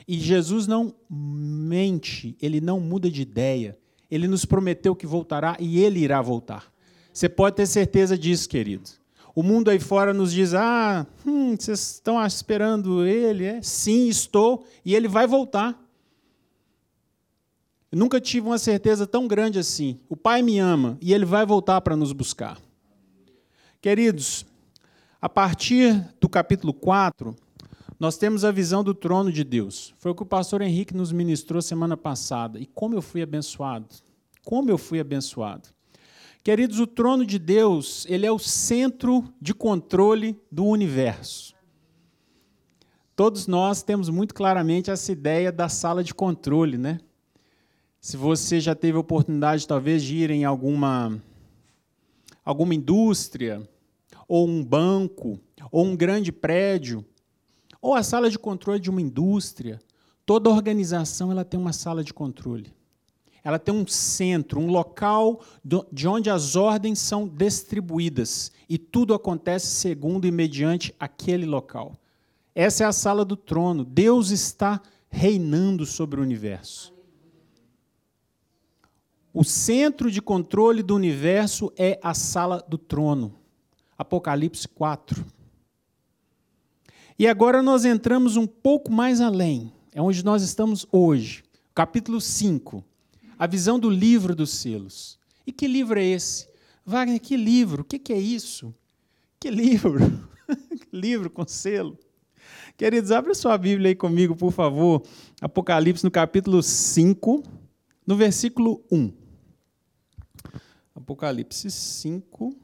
E 0.08 0.18
Jesus 0.18 0.66
não 0.66 0.94
mente, 1.10 2.34
ele 2.40 2.58
não 2.58 2.80
muda 2.80 3.10
de 3.10 3.20
ideia. 3.20 3.78
Ele 4.10 4.26
nos 4.26 4.46
prometeu 4.46 4.96
que 4.96 5.06
voltará 5.06 5.58
e 5.60 5.78
ele 5.78 6.00
irá 6.00 6.22
voltar. 6.22 6.72
Você 7.12 7.28
pode 7.28 7.56
ter 7.56 7.66
certeza 7.66 8.16
disso, 8.16 8.48
querido. 8.48 8.88
O 9.34 9.42
mundo 9.42 9.68
aí 9.68 9.78
fora 9.78 10.14
nos 10.14 10.32
diz: 10.32 10.54
ah, 10.54 11.06
hum, 11.26 11.54
vocês 11.54 11.96
estão 11.96 12.24
esperando 12.24 13.04
ele? 13.04 13.44
É? 13.44 13.60
Sim, 13.60 14.08
estou, 14.08 14.64
e 14.82 14.94
ele 14.94 15.06
vai 15.06 15.26
voltar. 15.26 15.78
Eu 17.90 17.98
nunca 17.98 18.20
tive 18.20 18.46
uma 18.46 18.58
certeza 18.58 19.06
tão 19.06 19.26
grande 19.26 19.58
assim. 19.58 19.98
O 20.08 20.16
Pai 20.16 20.42
me 20.42 20.58
ama 20.58 20.98
e 21.00 21.14
ele 21.14 21.24
vai 21.24 21.46
voltar 21.46 21.80
para 21.80 21.96
nos 21.96 22.12
buscar. 22.12 22.58
Queridos, 23.80 24.44
a 25.20 25.28
partir 25.28 26.06
do 26.20 26.28
capítulo 26.28 26.74
4, 26.74 27.34
nós 27.98 28.18
temos 28.18 28.44
a 28.44 28.52
visão 28.52 28.84
do 28.84 28.94
trono 28.94 29.32
de 29.32 29.42
Deus. 29.42 29.94
Foi 29.98 30.12
o 30.12 30.14
que 30.14 30.22
o 30.22 30.26
pastor 30.26 30.60
Henrique 30.60 30.94
nos 30.94 31.12
ministrou 31.12 31.62
semana 31.62 31.96
passada. 31.96 32.58
E 32.58 32.66
como 32.66 32.94
eu 32.94 33.00
fui 33.00 33.22
abençoado. 33.22 33.86
Como 34.44 34.70
eu 34.70 34.76
fui 34.76 35.00
abençoado. 35.00 35.70
Queridos, 36.44 36.78
o 36.80 36.86
trono 36.86 37.24
de 37.24 37.38
Deus, 37.38 38.06
ele 38.08 38.26
é 38.26 38.30
o 38.30 38.38
centro 38.38 39.24
de 39.40 39.54
controle 39.54 40.38
do 40.52 40.64
universo. 40.64 41.54
Todos 43.16 43.46
nós 43.46 43.82
temos 43.82 44.08
muito 44.08 44.34
claramente 44.34 44.90
essa 44.90 45.10
ideia 45.10 45.50
da 45.50 45.68
sala 45.68 46.04
de 46.04 46.14
controle, 46.14 46.78
né? 46.78 47.00
Se 48.00 48.16
você 48.16 48.60
já 48.60 48.74
teve 48.74 48.96
oportunidade, 48.96 49.66
talvez, 49.66 50.02
de 50.02 50.16
ir 50.16 50.30
em 50.30 50.44
alguma, 50.44 51.20
alguma 52.44 52.74
indústria, 52.74 53.68
ou 54.26 54.46
um 54.46 54.64
banco, 54.64 55.40
ou 55.72 55.84
um 55.84 55.96
grande 55.96 56.30
prédio, 56.30 57.04
ou 57.80 57.94
a 57.94 58.02
sala 58.02 58.30
de 58.30 58.38
controle 58.38 58.80
de 58.80 58.90
uma 58.90 59.00
indústria. 59.00 59.80
Toda 60.26 60.50
organização 60.50 61.30
ela 61.30 61.44
tem 61.44 61.58
uma 61.58 61.72
sala 61.72 62.04
de 62.04 62.12
controle. 62.12 62.72
Ela 63.42 63.58
tem 63.58 63.74
um 63.74 63.86
centro, 63.86 64.60
um 64.60 64.70
local 64.70 65.40
de 65.90 66.06
onde 66.06 66.28
as 66.28 66.54
ordens 66.54 66.98
são 66.98 67.26
distribuídas 67.26 68.52
e 68.68 68.76
tudo 68.76 69.14
acontece 69.14 69.68
segundo 69.68 70.26
e 70.26 70.30
mediante 70.30 70.94
aquele 71.00 71.46
local. 71.46 71.94
Essa 72.54 72.84
é 72.84 72.86
a 72.86 72.92
sala 72.92 73.24
do 73.24 73.36
trono. 73.36 73.84
Deus 73.84 74.30
está 74.30 74.82
reinando 75.08 75.86
sobre 75.86 76.20
o 76.20 76.22
universo. 76.22 76.97
O 79.40 79.44
centro 79.44 80.10
de 80.10 80.20
controle 80.20 80.82
do 80.82 80.96
universo 80.96 81.72
é 81.76 81.96
a 82.02 82.12
sala 82.12 82.60
do 82.68 82.76
trono. 82.76 83.38
Apocalipse 83.96 84.66
4. 84.66 85.24
E 87.16 87.24
agora 87.24 87.62
nós 87.62 87.84
entramos 87.84 88.36
um 88.36 88.48
pouco 88.48 88.90
mais 88.90 89.20
além, 89.20 89.72
é 89.94 90.02
onde 90.02 90.24
nós 90.24 90.42
estamos 90.42 90.88
hoje. 90.90 91.44
Capítulo 91.72 92.20
5. 92.20 92.84
A 93.38 93.46
visão 93.46 93.78
do 93.78 93.88
livro 93.88 94.34
dos 94.34 94.50
selos. 94.50 95.20
E 95.46 95.52
que 95.52 95.68
livro 95.68 96.00
é 96.00 96.04
esse? 96.04 96.48
Wagner, 96.84 97.20
que 97.20 97.36
livro? 97.36 97.82
O 97.82 97.84
que 97.84 98.12
é 98.12 98.18
isso? 98.18 98.74
Que 99.38 99.52
livro? 99.52 100.00
livro 100.92 101.30
com 101.30 101.46
selo. 101.46 101.96
Queridos, 102.76 103.12
abra 103.12 103.32
sua 103.36 103.56
Bíblia 103.56 103.90
aí 103.90 103.94
comigo, 103.94 104.34
por 104.34 104.50
favor. 104.50 105.00
Apocalipse 105.40 106.02
no 106.02 106.10
capítulo 106.10 106.60
5, 106.60 107.44
no 108.04 108.16
versículo 108.16 108.82
1. 108.90 109.17
Apocalipse 111.08 111.70
5, 111.70 112.54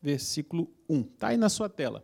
versículo 0.00 0.70
1. 0.88 1.00
Está 1.02 1.28
aí 1.28 1.36
na 1.36 1.50
sua 1.50 1.68
tela. 1.68 2.02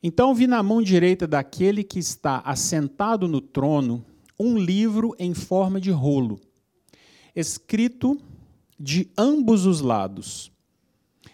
Então 0.00 0.32
vi 0.32 0.46
na 0.46 0.62
mão 0.62 0.80
direita 0.80 1.26
daquele 1.26 1.82
que 1.82 1.98
está 1.98 2.38
assentado 2.44 3.26
no 3.26 3.40
trono 3.40 4.06
um 4.38 4.56
livro 4.56 5.16
em 5.18 5.34
forma 5.34 5.80
de 5.80 5.90
rolo, 5.90 6.40
escrito 7.34 8.20
de 8.78 9.10
ambos 9.18 9.66
os 9.66 9.80
lados 9.80 10.52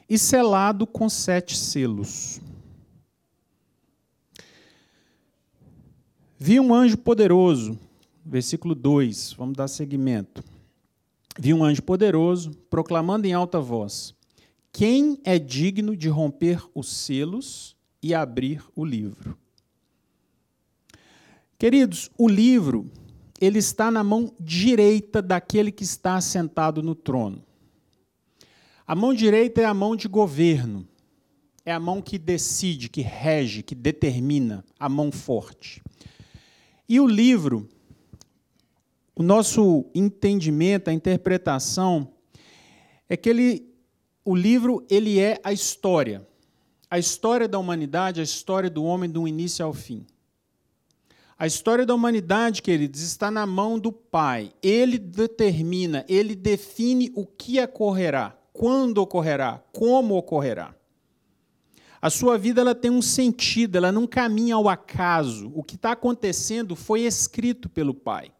e 0.09 0.16
selado 0.16 0.87
com 0.87 1.07
sete 1.07 1.54
selos. 1.54 2.40
Vi 6.38 6.59
um 6.59 6.73
anjo 6.73 6.97
poderoso, 6.97 7.78
versículo 8.25 8.75
2, 8.75 9.35
vamos 9.35 9.54
dar 9.54 9.69
seguimento. 9.69 10.42
Vi 11.39 11.55
um 11.55 11.65
anjo 11.65 11.83
poderoso 11.83 12.51
proclamando 12.69 13.27
em 13.27 13.33
alta 13.33 13.61
voz: 13.61 14.15
Quem 14.73 15.21
é 15.25 15.39
digno 15.39 15.97
de 15.97 16.09
romper 16.09 16.63
os 16.75 16.89
selos 16.89 17.77
e 18.03 18.15
abrir 18.15 18.65
o 18.75 18.85
livro. 18.85 19.37
Queridos, 21.59 22.11
o 22.17 22.27
livro 22.27 22.91
ele 23.41 23.59
está 23.59 23.91
na 23.91 24.05
mão 24.05 24.35
direita 24.39 25.23
daquele 25.23 25.73
que 25.73 25.83
está 25.83 26.21
sentado 26.21 26.83
no 26.83 26.95
trono. 26.95 27.43
A 28.87 28.95
mão 28.95 29.15
direita 29.15 29.61
é 29.61 29.65
a 29.65 29.75
mão 29.75 29.97
de 29.97 30.09
governo. 30.09 30.87
É 31.65 31.73
a 31.73 31.81
mão 31.81 32.03
que 32.03 32.19
decide, 32.19 32.89
que 32.89 33.03
rege, 33.03 33.63
que 33.63 33.75
determina, 33.75 34.65
a 34.79 34.89
mão 34.89 35.13
forte. 35.13 35.83
E 36.89 36.99
o 36.99 37.07
livro, 37.07 37.69
o 39.21 39.23
nosso 39.23 39.85
entendimento, 39.95 40.89
a 40.89 40.95
interpretação 40.95 42.09
é 43.07 43.17
que 43.19 43.29
ele, 43.29 43.71
o 44.25 44.35
livro 44.35 44.83
ele 44.89 45.21
é 45.21 45.39
a 45.45 45.53
história 45.53 46.27
a 46.91 46.99
história 46.99 47.47
da 47.47 47.57
humanidade, 47.59 48.21
a 48.21 48.25
história 48.25 48.69
do 48.69 48.83
homem 48.83 49.09
do 49.09 49.29
início 49.29 49.65
ao 49.65 49.73
fim. 49.73 50.05
A 51.39 51.47
história 51.47 51.87
da 51.87 51.95
humanidade, 51.95 52.61
queridos, 52.61 53.00
está 53.00 53.31
na 53.31 53.47
mão 53.47 53.79
do 53.79 53.93
Pai. 53.93 54.53
Ele 54.61 54.99
determina, 54.99 56.05
ele 56.09 56.35
define 56.35 57.12
o 57.15 57.25
que 57.25 57.62
ocorrerá, 57.62 58.37
quando 58.53 58.99
ocorrerá, 58.99 59.62
como 59.73 60.17
ocorrerá. 60.17 60.75
A 62.03 62.11
sua 62.11 62.37
vida 62.37 62.61
ela 62.61 62.75
tem 62.75 62.91
um 62.91 63.03
sentido, 63.03 63.77
ela 63.77 63.93
não 63.93 64.07
caminha 64.07 64.57
ao 64.57 64.69
acaso. 64.69 65.53
O 65.55 65.62
que 65.62 65.77
está 65.77 65.93
acontecendo 65.93 66.75
foi 66.75 67.03
escrito 67.03 67.69
pelo 67.69 67.95
Pai. 67.95 68.33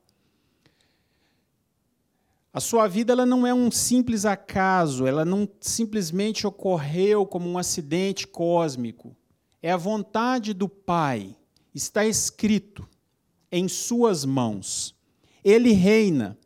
A 2.53 2.59
sua 2.59 2.89
vida 2.89 3.13
ela 3.13 3.25
não 3.25 3.47
é 3.47 3.55
um 3.55 3.71
simples 3.71 4.25
acaso, 4.25 5.07
ela 5.07 5.25
não 5.25 5.49
simplesmente 5.61 6.47
ocorreu 6.47 7.25
como 7.25 7.49
um 7.49 7.57
acidente 7.57 8.27
cósmico. 8.27 9.17
É 9.63 9.71
a 9.71 9.77
vontade 9.77 10.53
do 10.53 10.69
Pai, 10.69 11.37
está 11.73 12.05
escrito 12.05 12.89
em 13.53 13.69
Suas 13.69 14.25
mãos. 14.25 14.97
Ele 15.45 15.73
reina. 15.73 16.37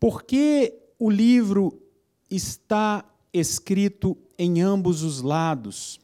Porque 0.00 0.78
o 0.98 1.10
livro 1.10 1.82
está 2.30 3.04
escrito 3.32 4.16
em 4.38 4.62
ambos 4.62 5.02
os 5.02 5.20
lados. 5.20 6.00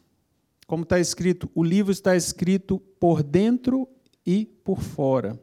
Como 0.66 0.82
está 0.82 1.00
escrito, 1.00 1.50
o 1.54 1.64
livro 1.64 1.90
está 1.90 2.14
escrito 2.14 2.78
por 3.00 3.22
dentro 3.22 3.88
e 4.26 4.44
por 4.44 4.80
fora 4.80 5.40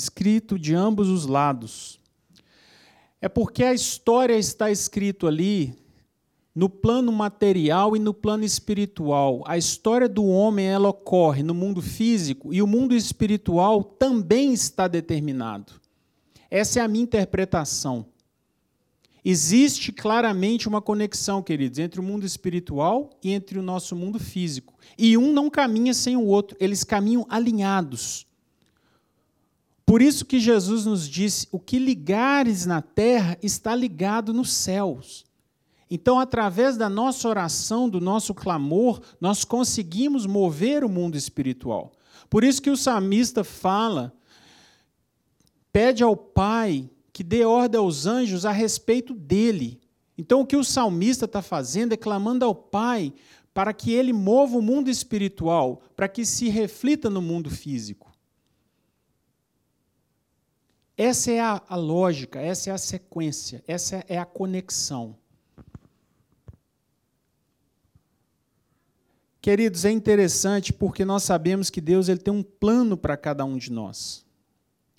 escrito 0.00 0.58
de 0.58 0.74
ambos 0.74 1.08
os 1.08 1.26
lados. 1.26 2.00
É 3.20 3.28
porque 3.28 3.62
a 3.62 3.74
história 3.74 4.36
está 4.36 4.70
escrito 4.70 5.26
ali 5.26 5.74
no 6.54 6.68
plano 6.68 7.12
material 7.12 7.94
e 7.94 7.98
no 7.98 8.14
plano 8.14 8.44
espiritual. 8.44 9.42
A 9.46 9.58
história 9.58 10.08
do 10.08 10.24
homem 10.24 10.66
ela 10.66 10.88
ocorre 10.88 11.42
no 11.42 11.54
mundo 11.54 11.82
físico 11.82 12.52
e 12.52 12.62
o 12.62 12.66
mundo 12.66 12.94
espiritual 12.94 13.84
também 13.84 14.52
está 14.52 14.88
determinado. 14.88 15.74
Essa 16.50 16.80
é 16.80 16.82
a 16.82 16.88
minha 16.88 17.04
interpretação. 17.04 18.06
Existe 19.22 19.92
claramente 19.92 20.66
uma 20.66 20.80
conexão, 20.80 21.42
queridos, 21.42 21.78
entre 21.78 22.00
o 22.00 22.02
mundo 22.02 22.24
espiritual 22.24 23.10
e 23.22 23.32
entre 23.32 23.58
o 23.58 23.62
nosso 23.62 23.94
mundo 23.94 24.18
físico. 24.18 24.74
E 24.96 25.16
um 25.18 25.30
não 25.30 25.50
caminha 25.50 25.92
sem 25.92 26.16
o 26.16 26.24
outro, 26.24 26.56
eles 26.58 26.84
caminham 26.84 27.26
alinhados. 27.28 28.26
Por 29.90 30.00
isso 30.00 30.24
que 30.24 30.38
Jesus 30.38 30.86
nos 30.86 31.08
disse: 31.08 31.48
o 31.50 31.58
que 31.58 31.76
ligares 31.76 32.64
na 32.64 32.80
terra 32.80 33.36
está 33.42 33.74
ligado 33.74 34.32
nos 34.32 34.52
céus. 34.52 35.24
Então, 35.90 36.20
através 36.20 36.76
da 36.76 36.88
nossa 36.88 37.28
oração, 37.28 37.88
do 37.88 38.00
nosso 38.00 38.32
clamor, 38.32 39.00
nós 39.20 39.44
conseguimos 39.44 40.26
mover 40.26 40.84
o 40.84 40.88
mundo 40.88 41.16
espiritual. 41.16 41.90
Por 42.28 42.44
isso 42.44 42.62
que 42.62 42.70
o 42.70 42.76
salmista 42.76 43.42
fala, 43.42 44.12
pede 45.72 46.04
ao 46.04 46.16
Pai 46.16 46.88
que 47.12 47.24
dê 47.24 47.44
ordem 47.44 47.80
aos 47.80 48.06
anjos 48.06 48.46
a 48.46 48.52
respeito 48.52 49.12
dele. 49.12 49.80
Então, 50.16 50.42
o 50.42 50.46
que 50.46 50.56
o 50.56 50.62
salmista 50.62 51.24
está 51.24 51.42
fazendo 51.42 51.94
é 51.94 51.96
clamando 51.96 52.44
ao 52.44 52.54
Pai 52.54 53.12
para 53.52 53.72
que 53.72 53.90
ele 53.90 54.12
mova 54.12 54.56
o 54.56 54.62
mundo 54.62 54.88
espiritual, 54.88 55.82
para 55.96 56.06
que 56.06 56.24
se 56.24 56.48
reflita 56.48 57.10
no 57.10 57.20
mundo 57.20 57.50
físico. 57.50 58.09
Essa 61.02 61.30
é 61.30 61.40
a, 61.40 61.62
a 61.66 61.76
lógica, 61.76 62.38
essa 62.38 62.68
é 62.68 62.72
a 62.74 62.76
sequência, 62.76 63.64
essa 63.66 64.04
é 64.06 64.18
a 64.18 64.26
conexão. 64.26 65.16
Queridos, 69.40 69.86
é 69.86 69.90
interessante 69.90 70.74
porque 70.74 71.02
nós 71.02 71.22
sabemos 71.22 71.70
que 71.70 71.80
Deus 71.80 72.10
ele 72.10 72.20
tem 72.20 72.34
um 72.34 72.42
plano 72.42 72.98
para 72.98 73.16
cada 73.16 73.46
um 73.46 73.56
de 73.56 73.72
nós. 73.72 74.26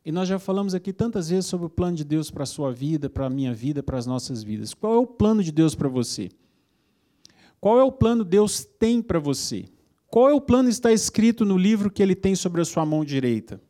E 0.04 0.12
nós 0.12 0.28
já 0.28 0.40
falamos 0.40 0.74
aqui 0.74 0.92
tantas 0.92 1.30
vezes 1.30 1.46
sobre 1.46 1.68
o 1.68 1.70
plano 1.70 1.96
de 1.96 2.04
Deus 2.04 2.32
para 2.32 2.42
a 2.42 2.48
sua 2.48 2.74
vida, 2.74 3.08
para 3.08 3.28
a 3.28 3.30
minha 3.30 3.54
vida, 3.54 3.84
para 3.84 4.00
as 4.00 4.08
nossas 4.08 4.42
vidas. 4.42 4.74
Qual 4.74 4.96
é 4.96 4.98
o 4.98 5.06
plano 5.06 5.44
de 5.44 5.52
Deus 5.52 5.76
para 5.76 5.88
você? 5.88 6.32
Qual 7.60 7.80
é 7.80 7.84
o 7.84 7.92
plano 7.92 8.26
Deus 8.26 8.66
tem 8.66 9.04
para 9.04 9.20
você? 9.20 9.66
Qual 10.08 10.28
é 10.28 10.34
o 10.34 10.42
plano 10.42 10.68
que 10.68 10.74
está 10.74 10.92
escrito 10.92 11.46
no 11.46 11.60
livro 11.60 11.92
que 11.92 12.02
ele 12.02 12.16
tem 12.16 12.34
sobre 12.34 12.60
a 12.60 12.66
sua 12.66 12.88
mão 12.88 13.06
direita? 13.06 13.62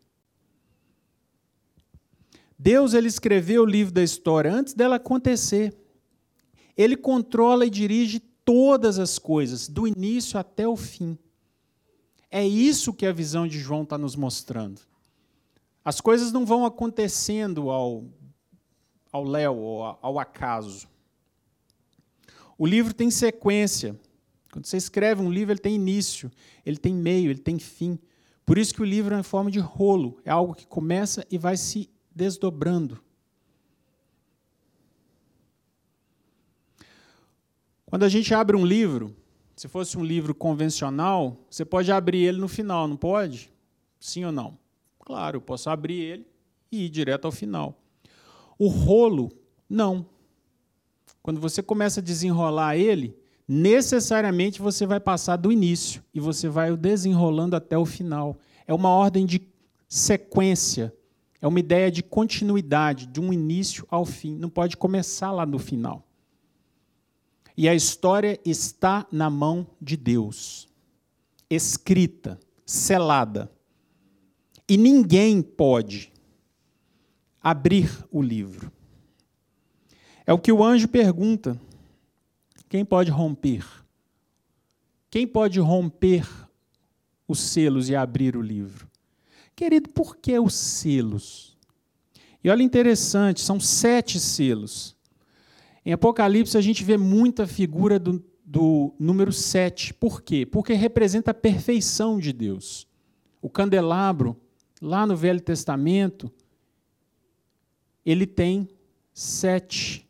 Deus 2.63 2.94
ele 2.94 3.08
escreveu 3.08 3.63
o 3.63 3.65
livro 3.65 3.91
da 3.91 4.03
história 4.03 4.53
antes 4.53 4.75
dela 4.75 4.98
acontecer. 4.98 5.75
Ele 6.77 6.96
controla 6.96 7.65
e 7.65 7.72
dirige 7.72 8.20
todas 8.20 9.00
as 9.00 9.18
coisas, 9.18 9.68
do 9.68 9.88
início 9.88 10.38
até 10.38 10.68
o 10.68 10.75
fim. 10.75 11.18
É 12.30 12.46
isso 12.46 12.94
que 12.94 13.08
a 13.08 13.12
visão 13.12 13.48
de 13.48 13.58
João 13.58 13.82
está 13.82 13.98
nos 13.98 14.15
mostrando. 14.15 14.80
As 15.84 16.00
coisas 16.00 16.32
não 16.32 16.46
vão 16.46 16.63
acontecendo 16.63 17.72
ao, 17.72 18.06
ao 19.12 19.24
léu 19.24 19.58
ou 19.58 19.84
ao 20.00 20.20
acaso. 20.20 20.88
O 22.60 22.68
livro 22.68 22.94
tem 22.94 23.10
sequência. 23.10 24.00
Quando 24.51 24.68
você 24.68 24.77
escreve 24.77 25.24
um 25.24 25.32
livro, 25.32 25.51
ele 25.51 25.60
tem 25.60 25.74
início, 25.74 26.32
ele 26.63 26.77
tem 26.77 26.94
meio, 26.94 27.32
ele 27.32 27.39
tem 27.39 27.58
fim. 27.58 27.98
Por 28.46 28.60
isso 28.60 28.72
que 28.72 28.84
o 28.84 28.86
livro 28.86 29.15
é 29.15 29.20
em 29.20 29.24
forma 29.24 29.50
de 29.50 29.60
rolo, 29.60 30.20
é 30.24 30.30
algo 30.30 30.53
que 30.53 30.68
começa 30.68 31.25
e 31.32 31.39
vai 31.39 31.58
se 31.58 31.89
desdobrando. 32.13 33.00
Quando 37.86 38.03
a 38.03 38.10
gente 38.10 38.34
abre 38.34 38.56
um 38.56 38.65
livro, 38.65 39.15
se 39.56 39.68
fosse 39.68 39.98
um 39.98 40.03
livro 40.03 40.34
convencional, 40.34 41.38
você 41.50 41.65
pode 41.65 41.91
abrir 41.91 42.24
ele 42.24 42.39
no 42.39 42.48
final, 42.48 42.88
não 42.88 42.96
pode? 42.96 43.51
Sim 44.00 44.25
ou 44.25 44.32
não? 44.32 44.58
Claro, 45.00 45.38
eu 45.38 45.41
posso 45.41 45.70
abrir 45.70 46.00
ele 46.00 46.27
e 46.72 46.86
ir 46.86 46.89
direto 46.89 47.25
ao 47.25 47.32
final. 47.32 47.77
O 48.58 48.68
rolo, 48.68 49.32
não. 49.70 50.06
Quando 51.22 51.39
você 51.39 51.62
começa 51.62 52.00
a 52.00 52.03
desenrolar 52.03 52.77
ele, 52.77 53.15
necessariamente 53.48 54.62
você 54.62 54.86
vai 54.86 55.00
passar 55.00 55.36
do 55.36 55.52
início 55.52 56.02
e 56.13 56.19
você 56.19 56.47
vai 56.47 56.71
o 56.71 56.78
desenrolando 56.78 57.56
até 57.56 57.78
o 57.78 57.86
final. 57.86 58.38
É 58.65 58.74
uma 58.74 58.89
ordem 58.89 59.26
de 59.26 59.41
sequência, 59.88 60.95
é 61.41 61.47
uma 61.47 61.60
ideia 61.60 61.89
de 61.89 62.04
continuidade, 62.04 63.08
de 63.08 63.19
um 63.19 63.34
início 63.34 63.86
ao 63.89 64.06
fim. 64.06 64.36
Não 64.36 64.49
pode 64.49 64.77
começar 64.77 65.32
lá 65.32 65.45
no 65.45 65.58
final. 65.58 66.08
E 67.58 67.67
a 67.67 67.73
história 67.73 68.39
está 68.45 69.08
na 69.12 69.30
mão 69.30 69.67
de 69.82 69.97
Deus, 69.97 70.69
escrita, 71.49 72.39
selada. 72.65 73.51
E 74.69 74.77
ninguém 74.77 75.41
pode 75.41 76.13
abrir 77.41 77.89
o 78.12 78.21
livro. 78.21 78.71
É 80.25 80.32
o 80.32 80.39
que 80.39 80.51
o 80.51 80.63
anjo 80.63 80.88
pergunta: 80.88 81.60
quem 82.69 82.86
pode 82.86 83.10
romper? 83.10 83.65
Quem 85.10 85.27
pode 85.27 85.60
romper 85.60 86.25
os 87.27 87.39
selos 87.39 87.89
e 87.89 87.95
abrir 87.95 88.38
o 88.38 88.41
livro? 88.41 88.90
Querido, 89.62 89.89
por 89.89 90.17
que 90.17 90.39
os 90.39 90.56
selos? 90.56 91.56
E 92.43 92.50
olha 92.50 92.63
interessante, 92.63 93.41
são 93.41 93.60
sete 93.60 94.19
selos. 94.19 94.97
Em 95.86 95.93
Apocalipse, 95.93 96.58
a 96.58 96.62
gente 96.62 96.84
vê 96.84 96.97
muita 96.97 97.45
figura 97.45 98.00
do, 98.00 98.26
do 98.43 98.91
número 98.97 99.32
7. 99.32 99.93
Por 99.93 100.24
quê? 100.24 100.47
Porque 100.47 100.74
representa 100.74 101.30
a 101.30 101.36
perfeição 101.36 102.17
de 102.17 102.34
Deus. 102.34 102.88
O 103.39 103.52
candelabro, 103.52 104.36
lá 104.82 105.06
no 105.06 105.15
Velho 105.15 105.39
Testamento, 105.39 106.32
ele 108.04 108.26
tem 108.26 108.67
sete 109.13 110.10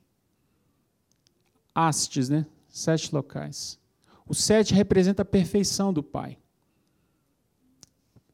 hastes, 1.76 2.30
né? 2.30 2.46
sete 2.70 3.14
locais. 3.14 3.78
O 4.26 4.34
sete 4.34 4.74
representa 4.74 5.24
a 5.24 5.26
perfeição 5.26 5.92
do 5.92 6.02
Pai. 6.02 6.38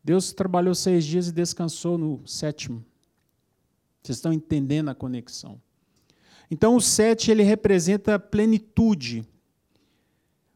Deus 0.08 0.32
trabalhou 0.32 0.74
seis 0.74 1.04
dias 1.04 1.28
e 1.28 1.34
descansou 1.34 1.98
no 1.98 2.26
sétimo. 2.26 2.82
Vocês 4.02 4.18
estão 4.18 4.32
entendendo 4.32 4.88
a 4.88 4.96
conexão? 4.96 5.62
Então 6.50 6.78
o 6.78 6.82
sete 6.82 7.30
ele 7.30 7.44
representa 7.44 8.18
plenitude. 8.18 9.28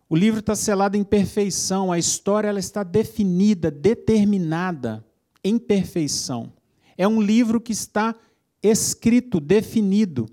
O 0.07 0.15
livro 0.15 0.39
está 0.39 0.55
selado 0.55 0.95
em 0.95 1.03
perfeição, 1.03 1.91
a 1.91 1.99
história 1.99 2.47
ela 2.47 2.61
está 2.61 2.81
definida, 2.81 3.69
determinada 3.69 5.05
em 5.43 5.59
perfeição. 5.59 6.53
É 6.97 7.05
um 7.05 7.21
livro 7.21 7.59
que 7.59 7.73
está 7.73 8.15
escrito, 8.63 9.41
definido. 9.41 10.29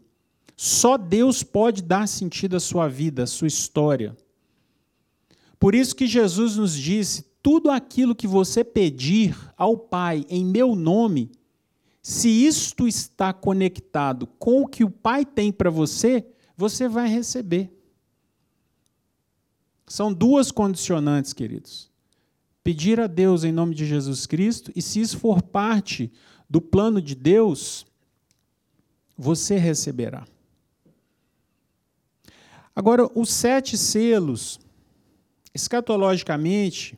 Só 0.56 0.96
Deus 0.96 1.42
pode 1.42 1.82
dar 1.82 2.06
sentido 2.06 2.54
à 2.54 2.60
sua 2.60 2.86
vida, 2.86 3.24
à 3.24 3.26
sua 3.26 3.48
história. 3.48 4.16
Por 5.58 5.74
isso 5.74 5.96
que 5.96 6.06
Jesus 6.06 6.54
nos 6.54 6.72
disse: 6.72 7.27
tudo 7.42 7.70
aquilo 7.70 8.14
que 8.14 8.26
você 8.26 8.64
pedir 8.64 9.36
ao 9.56 9.76
Pai 9.76 10.24
em 10.28 10.44
meu 10.44 10.74
nome, 10.74 11.30
se 12.02 12.28
isto 12.28 12.88
está 12.88 13.32
conectado 13.32 14.26
com 14.38 14.62
o 14.62 14.66
que 14.66 14.84
o 14.84 14.90
Pai 14.90 15.24
tem 15.24 15.52
para 15.52 15.70
você, 15.70 16.26
você 16.56 16.88
vai 16.88 17.08
receber. 17.08 17.70
São 19.86 20.12
duas 20.12 20.50
condicionantes, 20.50 21.32
queridos. 21.32 21.90
Pedir 22.62 23.00
a 23.00 23.06
Deus 23.06 23.44
em 23.44 23.52
nome 23.52 23.74
de 23.74 23.86
Jesus 23.86 24.26
Cristo, 24.26 24.70
e 24.74 24.82
se 24.82 25.00
isso 25.00 25.18
for 25.18 25.40
parte 25.40 26.12
do 26.48 26.60
plano 26.60 27.00
de 27.00 27.14
Deus, 27.14 27.86
você 29.16 29.56
receberá. 29.56 30.26
Agora, 32.74 33.10
os 33.18 33.30
sete 33.30 33.76
selos, 33.76 34.60
escatologicamente, 35.54 36.96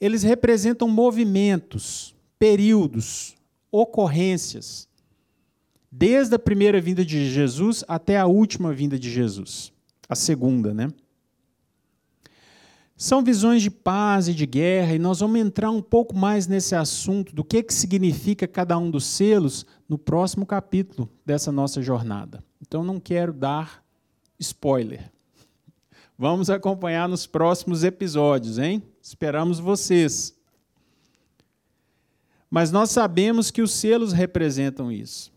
eles 0.00 0.22
representam 0.22 0.88
movimentos, 0.88 2.14
períodos, 2.38 3.34
ocorrências, 3.70 4.88
desde 5.90 6.34
a 6.34 6.38
primeira 6.38 6.80
vinda 6.80 7.04
de 7.04 7.30
Jesus 7.30 7.84
até 7.86 8.18
a 8.18 8.26
última 8.26 8.72
vinda 8.72 8.98
de 8.98 9.10
Jesus, 9.10 9.72
a 10.08 10.14
segunda, 10.14 10.74
né? 10.74 10.88
São 12.96 13.24
visões 13.24 13.60
de 13.60 13.70
paz 13.70 14.28
e 14.28 14.34
de 14.34 14.46
guerra, 14.46 14.94
e 14.94 14.98
nós 14.98 15.18
vamos 15.18 15.40
entrar 15.40 15.70
um 15.70 15.82
pouco 15.82 16.16
mais 16.16 16.46
nesse 16.46 16.76
assunto 16.76 17.34
do 17.34 17.42
que, 17.42 17.62
que 17.62 17.74
significa 17.74 18.46
cada 18.46 18.78
um 18.78 18.90
dos 18.90 19.04
selos 19.04 19.66
no 19.88 19.98
próximo 19.98 20.46
capítulo 20.46 21.08
dessa 21.26 21.50
nossa 21.50 21.82
jornada. 21.82 22.42
Então 22.62 22.84
não 22.84 23.00
quero 23.00 23.32
dar 23.32 23.84
spoiler. 24.38 25.10
Vamos 26.16 26.48
acompanhar 26.48 27.08
nos 27.08 27.26
próximos 27.26 27.82
episódios, 27.82 28.58
hein? 28.58 28.80
Esperamos 29.04 29.58
vocês. 29.58 30.34
Mas 32.48 32.72
nós 32.72 32.90
sabemos 32.90 33.50
que 33.50 33.60
os 33.60 33.70
selos 33.70 34.14
representam 34.14 34.90
isso. 34.90 35.30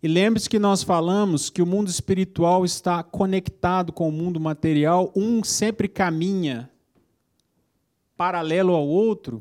E 0.00 0.06
lembre-se 0.06 0.48
que 0.48 0.60
nós 0.60 0.84
falamos 0.84 1.50
que 1.50 1.60
o 1.60 1.66
mundo 1.66 1.88
espiritual 1.88 2.64
está 2.64 3.02
conectado 3.02 3.92
com 3.92 4.08
o 4.08 4.12
mundo 4.12 4.38
material, 4.38 5.12
um 5.16 5.42
sempre 5.42 5.88
caminha 5.88 6.70
paralelo 8.16 8.72
ao 8.72 8.86
outro, 8.86 9.40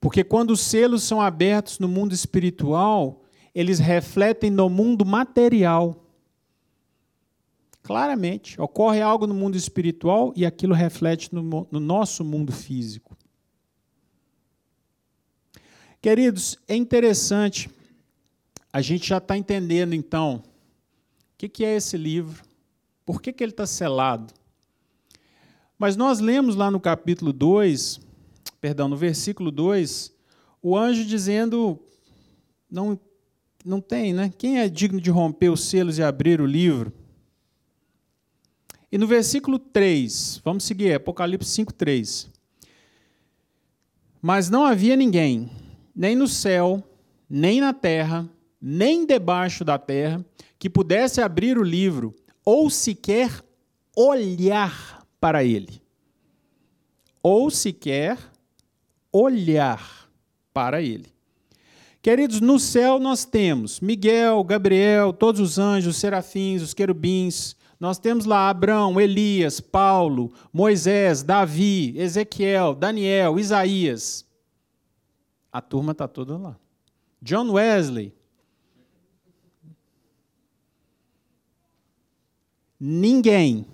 porque 0.00 0.24
quando 0.24 0.52
os 0.52 0.60
selos 0.60 1.02
são 1.02 1.20
abertos 1.20 1.78
no 1.78 1.88
mundo 1.88 2.14
espiritual, 2.14 3.22
eles 3.54 3.78
refletem 3.78 4.50
no 4.50 4.70
mundo 4.70 5.04
material. 5.04 6.02
Claramente, 7.92 8.58
ocorre 8.58 9.02
algo 9.02 9.26
no 9.26 9.34
mundo 9.34 9.54
espiritual 9.54 10.32
e 10.34 10.46
aquilo 10.46 10.72
reflete 10.72 11.28
no, 11.30 11.68
no 11.70 11.78
nosso 11.78 12.24
mundo 12.24 12.50
físico. 12.50 13.14
Queridos, 16.00 16.56
é 16.66 16.74
interessante, 16.74 17.68
a 18.72 18.80
gente 18.80 19.06
já 19.06 19.18
está 19.18 19.36
entendendo 19.36 19.92
então 19.92 20.36
o 20.36 21.36
que, 21.36 21.62
é 21.66 21.76
esse 21.76 21.98
livro, 21.98 22.42
por 23.04 23.20
que, 23.20 23.30
que 23.30 23.44
ele 23.44 23.52
está 23.52 23.66
selado. 23.66 24.32
Mas 25.78 25.94
nós 25.94 26.18
lemos 26.18 26.56
lá 26.56 26.70
no 26.70 26.80
capítulo 26.80 27.30
2, 27.30 28.00
perdão, 28.58 28.88
no 28.88 28.96
versículo 28.96 29.50
2, 29.50 30.10
o 30.62 30.74
anjo 30.78 31.04
dizendo: 31.04 31.78
não, 32.70 32.98
não 33.62 33.82
tem, 33.82 34.14
né? 34.14 34.32
Quem 34.38 34.60
é 34.60 34.66
digno 34.66 34.98
de 34.98 35.10
romper 35.10 35.50
os 35.50 35.64
selos 35.64 35.98
e 35.98 36.02
abrir 36.02 36.40
o 36.40 36.46
livro? 36.46 37.01
E 38.92 38.98
no 38.98 39.06
versículo 39.06 39.58
3, 39.58 40.42
vamos 40.44 40.64
seguir, 40.64 40.92
Apocalipse 40.92 41.48
5, 41.48 41.72
3. 41.72 42.30
Mas 44.20 44.50
não 44.50 44.66
havia 44.66 44.94
ninguém, 44.94 45.50
nem 45.96 46.14
no 46.14 46.28
céu, 46.28 46.86
nem 47.28 47.58
na 47.58 47.72
terra, 47.72 48.28
nem 48.60 49.06
debaixo 49.06 49.64
da 49.64 49.78
terra, 49.78 50.22
que 50.58 50.68
pudesse 50.68 51.22
abrir 51.22 51.56
o 51.56 51.62
livro, 51.62 52.14
ou 52.44 52.68
sequer 52.68 53.42
olhar 53.96 55.06
para 55.18 55.42
ele. 55.42 55.80
Ou 57.22 57.48
sequer 57.50 58.18
olhar 59.10 60.10
para 60.52 60.82
ele. 60.82 61.06
Queridos, 62.02 62.42
no 62.42 62.58
céu 62.58 62.98
nós 62.98 63.24
temos 63.24 63.80
Miguel, 63.80 64.44
Gabriel, 64.44 65.14
todos 65.14 65.40
os 65.40 65.58
anjos, 65.58 65.94
os 65.94 66.00
serafins, 66.00 66.60
os 66.60 66.74
querubins, 66.74 67.56
nós 67.82 67.98
temos 67.98 68.26
lá 68.26 68.48
Abraão, 68.48 69.00
Elias, 69.00 69.58
Paulo, 69.58 70.32
Moisés, 70.52 71.24
Davi, 71.24 71.98
Ezequiel, 71.98 72.76
Daniel, 72.76 73.40
Isaías. 73.40 74.24
A 75.50 75.60
turma 75.60 75.90
está 75.90 76.06
toda 76.06 76.38
lá. 76.38 76.56
John 77.20 77.50
Wesley. 77.50 78.14
Ninguém, 82.78 83.66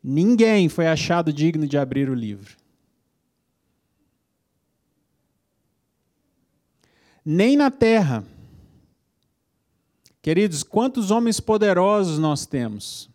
ninguém 0.00 0.68
foi 0.68 0.86
achado 0.86 1.32
digno 1.32 1.66
de 1.66 1.76
abrir 1.76 2.08
o 2.08 2.14
livro. 2.14 2.56
Nem 7.24 7.56
na 7.56 7.68
terra 7.68 8.24
Queridos, 10.22 10.62
quantos 10.62 11.10
homens 11.10 11.40
poderosos 11.40 12.16
nós 12.16 12.46
temos? 12.46 13.10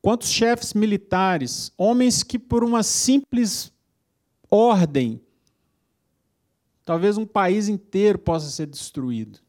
Quantos 0.00 0.30
chefes 0.30 0.72
militares, 0.72 1.72
homens 1.76 2.22
que 2.22 2.38
por 2.38 2.62
uma 2.62 2.84
simples 2.84 3.72
ordem, 4.48 5.20
talvez 6.84 7.18
um 7.18 7.26
país 7.26 7.68
inteiro 7.68 8.20
possa 8.20 8.48
ser 8.50 8.66
destruído. 8.66 9.40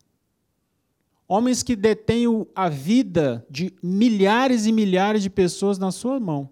Homens 1.28 1.62
que 1.62 1.76
detêm 1.76 2.26
a 2.56 2.68
vida 2.68 3.46
de 3.48 3.72
milhares 3.84 4.66
e 4.66 4.72
milhares 4.72 5.22
de 5.22 5.30
pessoas 5.30 5.78
na 5.78 5.92
sua 5.92 6.20
mão. 6.20 6.50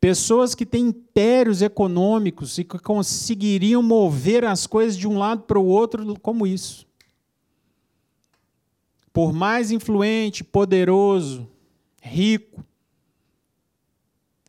Pessoas 0.00 0.54
que 0.54 0.64
têm 0.64 0.86
impérios 0.86 1.60
econômicos 1.60 2.56
e 2.56 2.62
que 2.62 2.78
conseguiriam 2.78 3.82
mover 3.82 4.44
as 4.44 4.64
coisas 4.64 4.96
de 4.96 5.08
um 5.08 5.18
lado 5.18 5.42
para 5.42 5.58
o 5.58 5.66
outro 5.66 6.16
como 6.20 6.46
isso 6.46 6.87
por 9.18 9.32
mais 9.32 9.72
influente, 9.72 10.44
poderoso, 10.44 11.50
rico, 12.00 12.64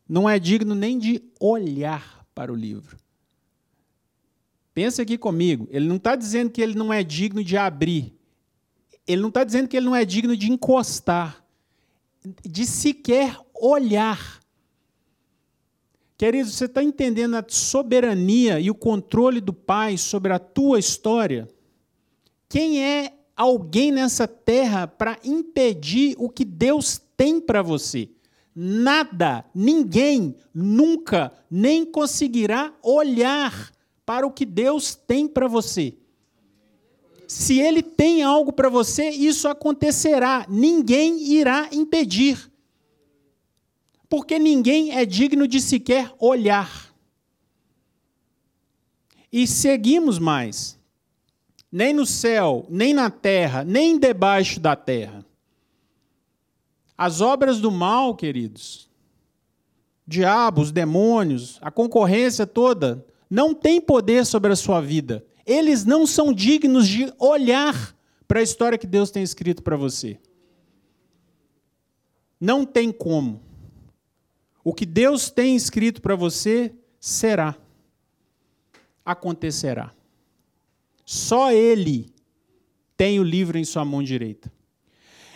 não 0.08 0.30
é 0.30 0.38
digno 0.38 0.76
nem 0.76 1.00
de 1.00 1.24
olhar 1.40 2.24
para 2.36 2.54
o 2.54 2.56
livro. 2.56 2.96
Pensa 4.72 5.02
aqui 5.02 5.18
comigo, 5.18 5.68
ele 5.72 5.88
não 5.88 5.96
está 5.96 6.16
dizendo 6.16 6.52
que 6.52 6.62
ele 6.62 6.76
não 6.76 6.94
é 6.94 7.02
digno 7.04 7.44
de 7.44 7.58
abrir, 7.58 8.14
ele 9.08 9.24
não 9.24 9.30
está 9.30 9.44
dizendo 9.44 9.68
que 9.68 9.76
ele 9.76 9.88
não 9.88 9.96
é 9.96 10.06
digno 10.06 10.38
de 10.38 10.52
encostar, 10.52 11.44
de 12.48 12.64
sequer 12.64 13.40
olhar. 13.60 14.40
Queridos, 16.16 16.54
você 16.54 16.66
está 16.66 16.84
entendendo 16.84 17.34
a 17.34 17.46
soberania 17.48 18.60
e 18.60 18.70
o 18.70 18.76
controle 18.76 19.42
do 19.42 19.52
Pai 19.52 19.98
sobre 19.98 20.32
a 20.32 20.38
tua 20.38 20.78
história? 20.78 21.50
Quem 22.48 22.84
é 22.84 23.19
alguém 23.40 23.90
nessa 23.90 24.28
terra 24.28 24.86
para 24.86 25.18
impedir 25.24 26.14
o 26.20 26.30
que 26.30 26.44
Deus 26.44 27.02
tem 27.16 27.40
para 27.40 27.62
você. 27.62 28.10
Nada, 28.54 29.46
ninguém, 29.56 30.36
nunca, 30.54 31.32
nem 31.50 31.86
conseguirá 31.86 32.74
olhar 32.84 33.72
para 34.06 34.28
o 34.28 34.32
que 34.32 34.46
Deus 34.46 34.94
tem 34.94 35.26
para 35.26 35.48
você. 35.48 35.96
Se 37.30 37.58
Ele 37.62 37.82
tem 37.82 38.24
algo 38.24 38.52
para 38.52 38.68
você, 38.68 39.10
isso 39.10 39.48
acontecerá. 39.48 40.46
Ninguém 40.50 41.32
irá 41.32 41.70
impedir. 41.72 42.52
Porque 44.10 44.38
ninguém 44.38 44.92
é 44.92 45.06
digno 45.06 45.48
de 45.48 45.62
sequer 45.62 46.14
olhar. 46.20 46.94
E 49.32 49.48
seguimos 49.48 50.20
mais 50.20 50.79
nem 51.72 51.94
no 51.94 52.06
céu, 52.06 52.66
nem 52.70 52.94
na 52.94 53.10
terra, 53.10 53.64
nem 53.64 53.98
debaixo 53.98 54.60
da 54.60 54.76
terra. 54.76 55.26
As 56.98 57.22
obras 57.22 57.60
do 57.60 57.72
mal, 57.72 58.16
queridos, 58.16 58.90
diabos, 60.06 60.72
demônios, 60.72 61.60
a 61.62 61.70
concorrência 61.70 62.46
toda, 62.48 63.06
não 63.30 63.54
tem 63.54 63.80
poder 63.80 64.26
sobre 64.26 64.52
a 64.52 64.56
sua 64.56 64.82
vida. 64.82 65.24
Eles 65.46 65.86
não 65.86 66.06
são 66.06 66.34
dignos 66.34 66.88
de 66.88 67.14
olhar 67.20 67.96
para 68.28 68.40
a 68.40 68.44
história 68.44 68.78
que 68.78 68.88
Deus 68.88 69.12
tem 69.12 69.24
escrito 69.24 69.64
para 69.64 69.78
você. 69.78 70.20
Não 72.40 72.66
tem 72.66 72.92
como. 72.92 73.42
O 74.64 74.74
que 74.74 74.86
Deus 74.86 75.30
tem 75.30 75.56
escrito 75.56 76.02
para 76.02 76.16
você 76.16 76.74
será, 77.00 77.56
acontecerá. 79.06 79.94
Só 81.12 81.52
ele 81.52 82.14
tem 82.96 83.20
o 83.20 83.24
livro 83.24 83.58
em 83.58 83.66
sua 83.66 83.84
mão 83.84 84.04
direita. 84.04 84.52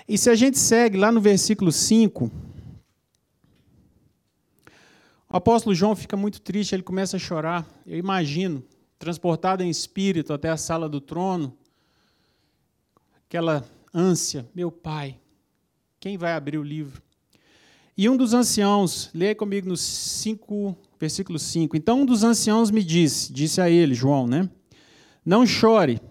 E 0.07 0.19
se 0.19 0.29
a 0.29 0.35
gente 0.35 0.55
segue 0.59 0.99
lá 0.99 1.11
no 1.11 1.19
versículo 1.19 1.71
5, 1.71 2.31
o 5.27 5.35
apóstolo 5.35 5.73
João 5.73 5.95
fica 5.95 6.15
muito 6.15 6.39
triste, 6.41 6.75
ele 6.75 6.83
começa 6.83 7.17
a 7.17 7.19
chorar. 7.19 7.67
Eu 7.87 7.97
imagino, 7.97 8.63
transportado 8.99 9.63
em 9.63 9.69
espírito 9.71 10.31
até 10.31 10.47
a 10.47 10.57
sala 10.57 10.87
do 10.87 11.01
trono, 11.01 11.57
aquela 13.25 13.65
ânsia, 13.91 14.47
meu 14.53 14.71
pai, 14.71 15.19
quem 15.99 16.19
vai 16.19 16.33
abrir 16.33 16.59
o 16.59 16.63
livro? 16.63 17.01
E 17.97 18.07
um 18.07 18.15
dos 18.15 18.35
anciãos, 18.35 19.09
leia 19.11 19.33
comigo 19.33 19.67
no 19.67 19.75
5, 19.75 20.77
versículo 20.99 21.39
5. 21.39 21.75
Então 21.75 22.01
um 22.01 22.05
dos 22.05 22.23
anciãos 22.23 22.69
me 22.69 22.83
disse, 22.83 23.33
disse 23.33 23.59
a 23.59 23.71
ele, 23.71 23.95
João, 23.95 24.27
né? 24.27 24.47
Não 25.25 25.45
chore. 25.45 26.01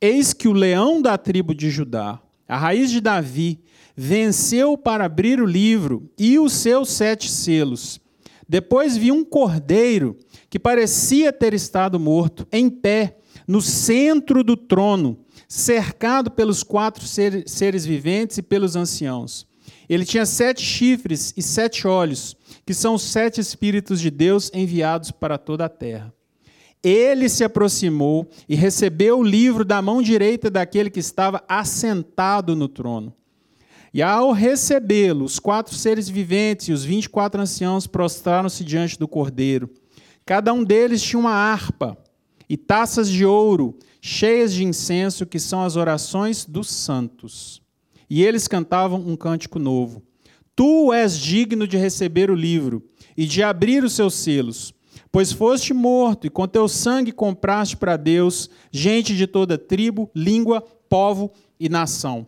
Eis 0.00 0.32
que 0.32 0.46
o 0.46 0.52
leão 0.52 1.02
da 1.02 1.18
tribo 1.18 1.54
de 1.54 1.70
Judá, 1.70 2.20
a 2.46 2.56
raiz 2.56 2.90
de 2.90 3.00
Davi, 3.00 3.60
venceu 3.96 4.76
para 4.76 5.04
abrir 5.04 5.40
o 5.40 5.46
livro 5.46 6.10
e 6.18 6.38
os 6.38 6.52
seus 6.52 6.90
sete 6.90 7.28
selos. 7.28 8.00
Depois 8.48 8.96
vi 8.96 9.10
um 9.10 9.24
cordeiro 9.24 10.16
que 10.48 10.58
parecia 10.58 11.32
ter 11.32 11.54
estado 11.54 11.98
morto, 11.98 12.46
em 12.52 12.68
pé, 12.68 13.18
no 13.46 13.60
centro 13.60 14.44
do 14.44 14.56
trono, 14.56 15.18
cercado 15.48 16.30
pelos 16.30 16.62
quatro 16.62 17.04
seres 17.06 17.84
viventes 17.84 18.38
e 18.38 18.42
pelos 18.42 18.76
anciãos. 18.76 19.46
Ele 19.88 20.04
tinha 20.04 20.24
sete 20.24 20.62
chifres 20.62 21.34
e 21.36 21.42
sete 21.42 21.86
olhos, 21.86 22.36
que 22.64 22.74
são 22.74 22.94
os 22.94 23.02
sete 23.02 23.40
Espíritos 23.40 24.00
de 24.00 24.10
Deus 24.10 24.50
enviados 24.54 25.10
para 25.10 25.36
toda 25.36 25.64
a 25.64 25.68
terra. 25.68 26.12
Ele 26.82 27.28
se 27.28 27.44
aproximou 27.44 28.28
e 28.48 28.54
recebeu 28.54 29.20
o 29.20 29.22
livro 29.22 29.64
da 29.64 29.80
mão 29.80 30.02
direita 30.02 30.50
daquele 30.50 30.90
que 30.90 31.00
estava 31.00 31.42
assentado 31.48 32.56
no 32.56 32.66
trono. 32.66 33.14
E 33.94 34.02
ao 34.02 34.32
recebê-lo, 34.32 35.24
os 35.24 35.38
quatro 35.38 35.74
seres 35.74 36.08
viventes 36.08 36.68
e 36.68 36.72
os 36.72 36.82
vinte 36.82 37.04
e 37.04 37.08
quatro 37.08 37.40
anciãos 37.40 37.86
prostraram-se 37.86 38.64
diante 38.64 38.98
do 38.98 39.06
cordeiro. 39.06 39.70
Cada 40.24 40.52
um 40.52 40.64
deles 40.64 41.02
tinha 41.02 41.20
uma 41.20 41.32
harpa, 41.32 41.96
e 42.48 42.56
taças 42.56 43.08
de 43.08 43.24
ouro 43.24 43.78
cheias 44.00 44.52
de 44.52 44.64
incenso, 44.64 45.24
que 45.24 45.38
são 45.38 45.62
as 45.62 45.76
orações 45.76 46.44
dos 46.44 46.68
santos. 46.68 47.62
E 48.10 48.22
eles 48.22 48.48
cantavam 48.48 49.00
um 49.00 49.14
cântico 49.14 49.58
novo. 49.58 50.02
Tu 50.56 50.92
és 50.92 51.16
digno 51.16 51.66
de 51.66 51.76
receber 51.76 52.30
o 52.30 52.34
livro 52.34 52.82
e 53.16 53.24
de 53.26 53.42
abrir 53.42 53.84
os 53.84 53.92
seus 53.92 54.14
selos, 54.14 54.74
pois 55.12 55.30
foste 55.30 55.74
morto 55.74 56.26
e 56.26 56.30
com 56.30 56.48
teu 56.48 56.66
sangue 56.66 57.12
compraste 57.12 57.76
para 57.76 57.98
Deus 57.98 58.48
gente 58.70 59.14
de 59.14 59.26
toda 59.26 59.58
tribo, 59.58 60.10
língua, 60.14 60.62
povo 60.88 61.30
e 61.60 61.68
nação. 61.68 62.26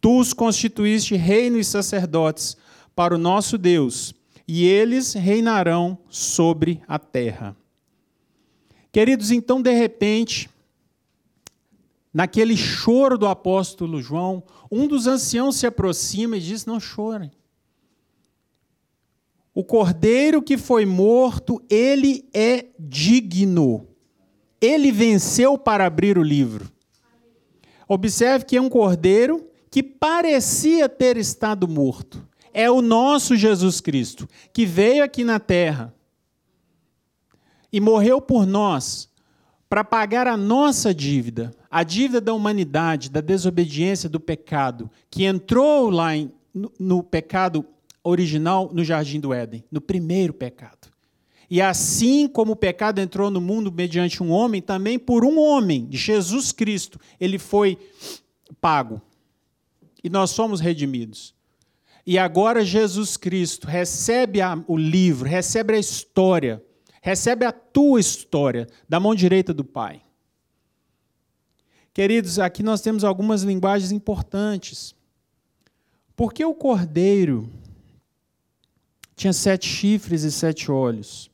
Tu 0.00 0.18
os 0.18 0.32
constituíste 0.32 1.14
reino 1.14 1.58
e 1.58 1.64
sacerdotes 1.64 2.56
para 2.96 3.14
o 3.14 3.18
nosso 3.18 3.56
Deus, 3.56 4.14
e 4.48 4.66
eles 4.66 5.12
reinarão 5.12 5.96
sobre 6.08 6.82
a 6.88 6.98
terra. 6.98 7.54
Queridos, 8.90 9.30
então, 9.30 9.62
de 9.62 9.72
repente, 9.72 10.50
naquele 12.12 12.56
choro 12.56 13.16
do 13.16 13.26
apóstolo 13.26 14.02
João, 14.02 14.42
um 14.70 14.86
dos 14.86 15.06
anciãos 15.06 15.56
se 15.56 15.66
aproxima 15.66 16.36
e 16.36 16.40
diz: 16.40 16.66
Não 16.66 16.80
chorem. 16.80 17.30
O 19.54 19.62
cordeiro 19.62 20.40
que 20.42 20.56
foi 20.56 20.86
morto, 20.86 21.62
ele 21.68 22.28
é 22.32 22.66
digno. 22.78 23.86
Ele 24.60 24.90
venceu 24.90 25.58
para 25.58 25.86
abrir 25.86 26.16
o 26.16 26.22
livro. 26.22 26.70
Observe 27.86 28.44
que 28.46 28.56
é 28.56 28.60
um 28.60 28.70
cordeiro 28.70 29.46
que 29.70 29.82
parecia 29.82 30.88
ter 30.88 31.16
estado 31.16 31.68
morto. 31.68 32.26
É 32.54 32.70
o 32.70 32.80
nosso 32.80 33.36
Jesus 33.36 33.80
Cristo, 33.80 34.28
que 34.52 34.64
veio 34.64 35.02
aqui 35.04 35.24
na 35.24 35.40
terra 35.40 35.94
e 37.72 37.80
morreu 37.80 38.20
por 38.20 38.46
nós 38.46 39.10
para 39.68 39.82
pagar 39.82 40.26
a 40.26 40.36
nossa 40.36 40.94
dívida, 40.94 41.50
a 41.70 41.82
dívida 41.82 42.20
da 42.20 42.34
humanidade, 42.34 43.08
da 43.08 43.22
desobediência, 43.22 44.06
do 44.06 44.20
pecado, 44.20 44.90
que 45.10 45.24
entrou 45.24 45.88
lá 45.88 46.14
em, 46.14 46.30
no, 46.52 46.70
no 46.78 47.02
pecado 47.02 47.64
original 48.04 48.70
no 48.72 48.84
jardim 48.84 49.20
do 49.20 49.32
Éden, 49.32 49.64
no 49.70 49.80
primeiro 49.80 50.32
pecado. 50.32 50.90
E 51.50 51.60
assim 51.60 52.26
como 52.26 52.52
o 52.52 52.56
pecado 52.56 52.98
entrou 52.98 53.30
no 53.30 53.40
mundo 53.40 53.70
mediante 53.70 54.22
um 54.22 54.30
homem, 54.30 54.62
também 54.62 54.98
por 54.98 55.24
um 55.24 55.38
homem, 55.38 55.88
Jesus 55.90 56.50
Cristo, 56.50 56.98
ele 57.20 57.38
foi 57.38 57.78
pago. 58.60 59.02
E 60.02 60.08
nós 60.08 60.30
somos 60.30 60.60
redimidos. 60.60 61.34
E 62.06 62.18
agora 62.18 62.64
Jesus 62.64 63.16
Cristo 63.16 63.66
recebe 63.66 64.40
a, 64.40 64.62
o 64.66 64.76
livro, 64.76 65.28
recebe 65.28 65.74
a 65.74 65.78
história 65.78 66.62
recebe 67.02 67.44
a 67.44 67.50
tua 67.50 67.98
história 67.98 68.68
da 68.88 69.00
mão 69.00 69.12
direita 69.12 69.52
do 69.52 69.64
Pai. 69.64 70.00
Queridos, 71.92 72.38
aqui 72.38 72.62
nós 72.62 72.80
temos 72.80 73.02
algumas 73.02 73.42
linguagens 73.42 73.90
importantes. 73.90 74.94
Porque 76.14 76.44
o 76.44 76.54
cordeiro 76.54 77.50
tinha 79.22 79.32
sete 79.32 79.68
chifres 79.68 80.24
e 80.24 80.32
sete 80.32 80.70
olhos? 80.70 81.30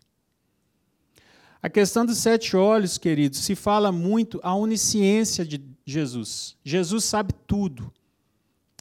A 1.62 1.70
questão 1.70 2.05
dos 2.05 2.18
sete 2.18 2.55
olhos, 2.55 2.98
queridos, 2.98 3.40
se 3.40 3.55
fala 3.55 3.90
muito 3.90 4.38
a 4.42 4.55
onisciência 4.55 5.44
de 5.44 5.61
Jesus. 5.87 6.55
Jesus 6.62 7.05
sabe 7.05 7.33
tudo. 7.46 7.90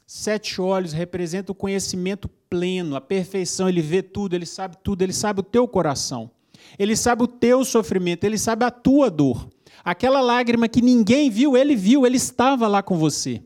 Sete 0.05 0.59
olhos 0.59 0.91
representam 0.91 1.53
o 1.53 1.55
conhecimento 1.55 2.29
pleno, 2.49 2.95
a 2.95 3.01
perfeição, 3.01 3.67
ele 3.67 3.81
vê 3.81 4.03
tudo, 4.03 4.35
ele 4.35 4.45
sabe 4.45 4.77
tudo, 4.83 5.01
ele 5.01 5.13
sabe 5.13 5.39
o 5.39 5.43
teu 5.43 5.67
coração. 5.67 6.29
Ele 6.77 6.95
sabe 6.95 7.23
o 7.23 7.27
teu 7.27 7.63
sofrimento, 7.63 8.25
ele 8.25 8.37
sabe 8.37 8.65
a 8.65 8.71
tua 8.71 9.09
dor. 9.09 9.47
Aquela 9.85 10.19
lágrima 10.19 10.67
que 10.67 10.81
ninguém 10.81 11.29
viu, 11.29 11.55
ele 11.55 11.77
viu, 11.77 12.05
ele 12.05 12.17
estava 12.17 12.67
lá 12.67 12.83
com 12.83 12.97
você. 12.97 13.41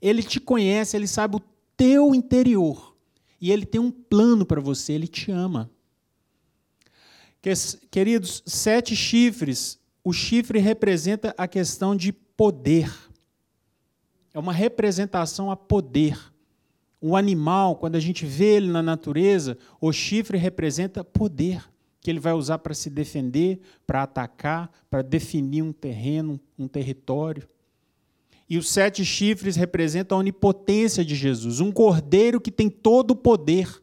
Ele 0.00 0.22
te 0.22 0.38
conhece, 0.38 0.96
ele 0.96 1.08
sabe 1.08 1.36
o 1.36 1.42
teu 1.76 2.14
interior. 2.14 2.93
E 3.40 3.50
ele 3.50 3.66
tem 3.66 3.80
um 3.80 3.90
plano 3.90 4.44
para 4.46 4.60
você, 4.60 4.92
ele 4.92 5.06
te 5.06 5.30
ama. 5.30 5.70
Queridos, 7.90 8.42
sete 8.46 8.96
chifres, 8.96 9.78
o 10.02 10.12
chifre 10.12 10.58
representa 10.58 11.34
a 11.36 11.46
questão 11.46 11.94
de 11.94 12.12
poder. 12.12 12.92
É 14.32 14.38
uma 14.38 14.52
representação 14.52 15.50
a 15.50 15.56
poder. 15.56 16.18
O 17.00 17.16
animal, 17.16 17.76
quando 17.76 17.96
a 17.96 18.00
gente 18.00 18.24
vê 18.24 18.56
ele 18.56 18.68
na 18.68 18.82
natureza, 18.82 19.58
o 19.80 19.92
chifre 19.92 20.38
representa 20.38 21.04
poder 21.04 21.62
que 22.00 22.10
ele 22.10 22.20
vai 22.20 22.32
usar 22.34 22.58
para 22.58 22.74
se 22.74 22.90
defender, 22.90 23.60
para 23.86 24.02
atacar, 24.02 24.70
para 24.90 25.00
definir 25.00 25.62
um 25.62 25.72
terreno, 25.72 26.38
um 26.58 26.68
território. 26.68 27.48
E 28.48 28.58
os 28.58 28.70
sete 28.70 29.04
chifres 29.04 29.56
representam 29.56 30.18
a 30.18 30.20
onipotência 30.20 31.04
de 31.04 31.14
Jesus, 31.14 31.60
um 31.60 31.72
cordeiro 31.72 32.40
que 32.40 32.50
tem 32.50 32.68
todo 32.68 33.12
o 33.12 33.16
poder, 33.16 33.82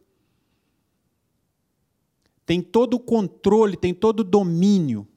tem 2.45 2.62
todo 2.62 2.95
o 2.95 3.00
controle, 3.00 3.76
tem 3.76 3.93
todo 3.93 4.19
o 4.19 4.24
domínio. 4.24 5.08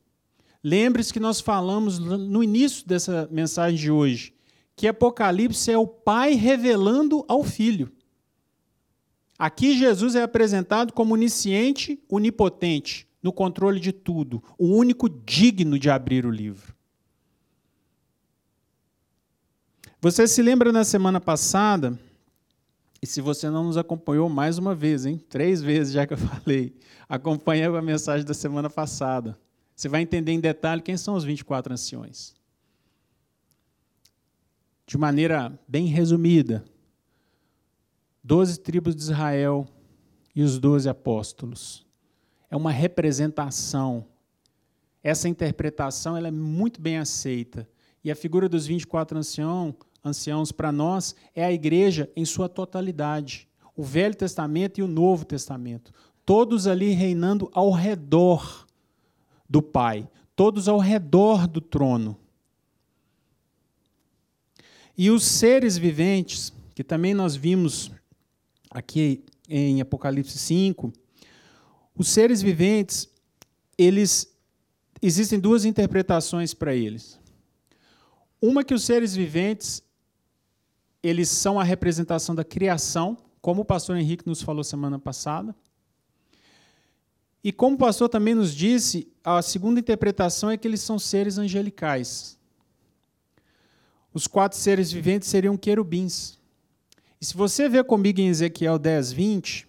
Lembre-se 0.63 1.13
que 1.13 1.21
nós 1.21 1.41
falamos 1.41 1.99
no 1.99 2.43
início 2.43 2.87
dessa 2.87 3.29
mensagem 3.31 3.79
de 3.79 3.91
hoje, 3.91 4.35
que 4.75 4.89
Apocalipse 4.89 5.71
é 5.71 5.77
o 5.77 5.87
Pai 5.87 6.35
revelando 6.35 7.25
ao 7.29 7.45
Filho. 7.45 7.93
Aqui 9.39 9.77
Jesus 9.77 10.15
é 10.15 10.23
apresentado 10.23 10.93
como 10.93 11.15
onisciente, 11.15 12.01
onipotente, 12.09 13.07
no 13.23 13.33
controle 13.33 13.81
de 13.81 13.93
tudo, 13.93 14.43
o 14.59 14.69
único 14.69 15.09
digno 15.09 15.79
de 15.79 15.91
abrir 15.91 16.25
o 16.25 16.31
livro. 16.31 16.75
Você 20.05 20.29
se 20.29 20.43
lembra 20.43 20.71
na 20.71 20.85
semana 20.85 21.19
passada, 21.19 21.99
e 23.01 23.07
se 23.07 23.23
você 23.23 23.49
não 23.49 23.65
nos 23.65 23.79
acompanhou 23.79 24.29
mais 24.29 24.59
uma 24.59 24.75
vez, 24.75 25.07
hein? 25.07 25.17
Três 25.17 25.63
vezes 25.63 25.95
já 25.95 26.07
que 26.07 26.13
eu 26.13 26.19
falei, 26.29 26.77
acompanhe 27.09 27.63
a 27.65 27.81
mensagem 27.81 28.23
da 28.23 28.35
semana 28.35 28.69
passada. 28.69 29.35
Você 29.75 29.89
vai 29.89 30.03
entender 30.03 30.33
em 30.33 30.41
detalhe 30.41 30.83
quem 30.83 30.95
são 30.99 31.15
os 31.15 31.25
24 31.25 31.73
anciões. 31.73 32.35
De 34.87 34.99
maneira 34.99 35.59
bem 35.67 35.87
resumida, 35.87 36.63
doze 38.23 38.61
tribos 38.61 38.95
de 38.95 39.01
Israel 39.01 39.67
e 40.37 40.43
os 40.43 40.59
doze 40.59 40.87
apóstolos. 40.87 41.87
É 42.51 42.57
uma 42.59 42.71
representação. 42.71 44.05
Essa 45.03 45.31
interpretação 45.31 46.15
ela 46.15 46.29
é 46.29 46.31
muito 46.31 46.79
bem 46.79 46.99
aceita. 46.99 47.67
E 48.05 48.11
a 48.11 48.15
figura 48.15 48.51
dos 48.51 48.67
24 48.67 49.17
ancião, 49.17 49.75
anciãos, 50.05 50.53
para 50.53 50.71
nós, 50.71 51.15
é 51.35 51.45
a 51.45 51.53
igreja 51.53 52.11
em 52.15 52.25
sua 52.25 52.49
totalidade. 52.49 53.49
O 53.77 53.83
Velho 53.83 54.15
Testamento 54.15 54.79
e 54.79 54.83
o 54.83 54.89
Novo 54.89 55.25
Testamento. 55.25 55.93
Todos 56.25 56.67
ali 56.67 56.91
reinando 56.91 57.51
ao 57.53 57.71
redor 57.71 58.67
do 59.49 59.63
Pai. 59.63 60.09
Todos 60.37 60.69
ao 60.69 60.79
redor 60.79 61.47
do 61.49 61.61
trono. 61.61 62.19
E 64.97 65.11
os 65.11 65.25
seres 65.25 65.77
viventes, 65.77 66.53
que 66.75 66.85
também 66.85 67.15
nós 67.15 67.35
vimos 67.35 67.91
aqui 68.71 69.25
em 69.49 69.81
Apocalipse 69.81 70.39
5, 70.39 70.93
os 71.97 72.09
seres 72.09 72.41
viventes, 72.43 73.09
eles 73.77 74.33
existem 75.03 75.39
duas 75.39 75.65
interpretações 75.65 76.55
para 76.55 76.75
eles. 76.75 77.19
Uma 78.41 78.63
que 78.65 78.75
os 78.75 78.85
seres 78.85 79.15
viventes 79.15 79.83
eles 81.05 81.29
são 81.29 81.61
a 81.61 81.63
representação 81.63 82.35
da 82.35 82.43
criação, 82.43 83.19
como 83.43 83.61
o 83.61 83.65
pastor 83.65 83.99
Henrique 83.99 84.27
nos 84.27 84.41
falou 84.41 84.65
semana 84.65 84.99
passada. 84.99 85.55
E 87.43 87.53
como 87.53 87.77
o 87.77 87.79
pastor 87.79 88.09
também 88.09 88.35
nos 88.35 88.55
disse, 88.55 89.07
a 89.23 89.43
segunda 89.43 89.79
interpretação 89.79 90.51
é 90.51 90.57
que 90.57 90.67
eles 90.67 90.81
são 90.81 90.99
seres 90.99 91.37
angelicais. 91.37 92.39
Os 94.15 94.27
quatro 94.27 94.57
seres 94.57 94.91
viventes 94.91 95.29
seriam 95.29 95.59
querubins. 95.59 96.39
E 97.21 97.27
se 97.27 97.37
você 97.37 97.69
ver 97.69 97.85
comigo 97.85 98.19
em 98.23 98.29
Ezequiel 98.29 98.79
10, 98.79 99.13
20, 99.13 99.69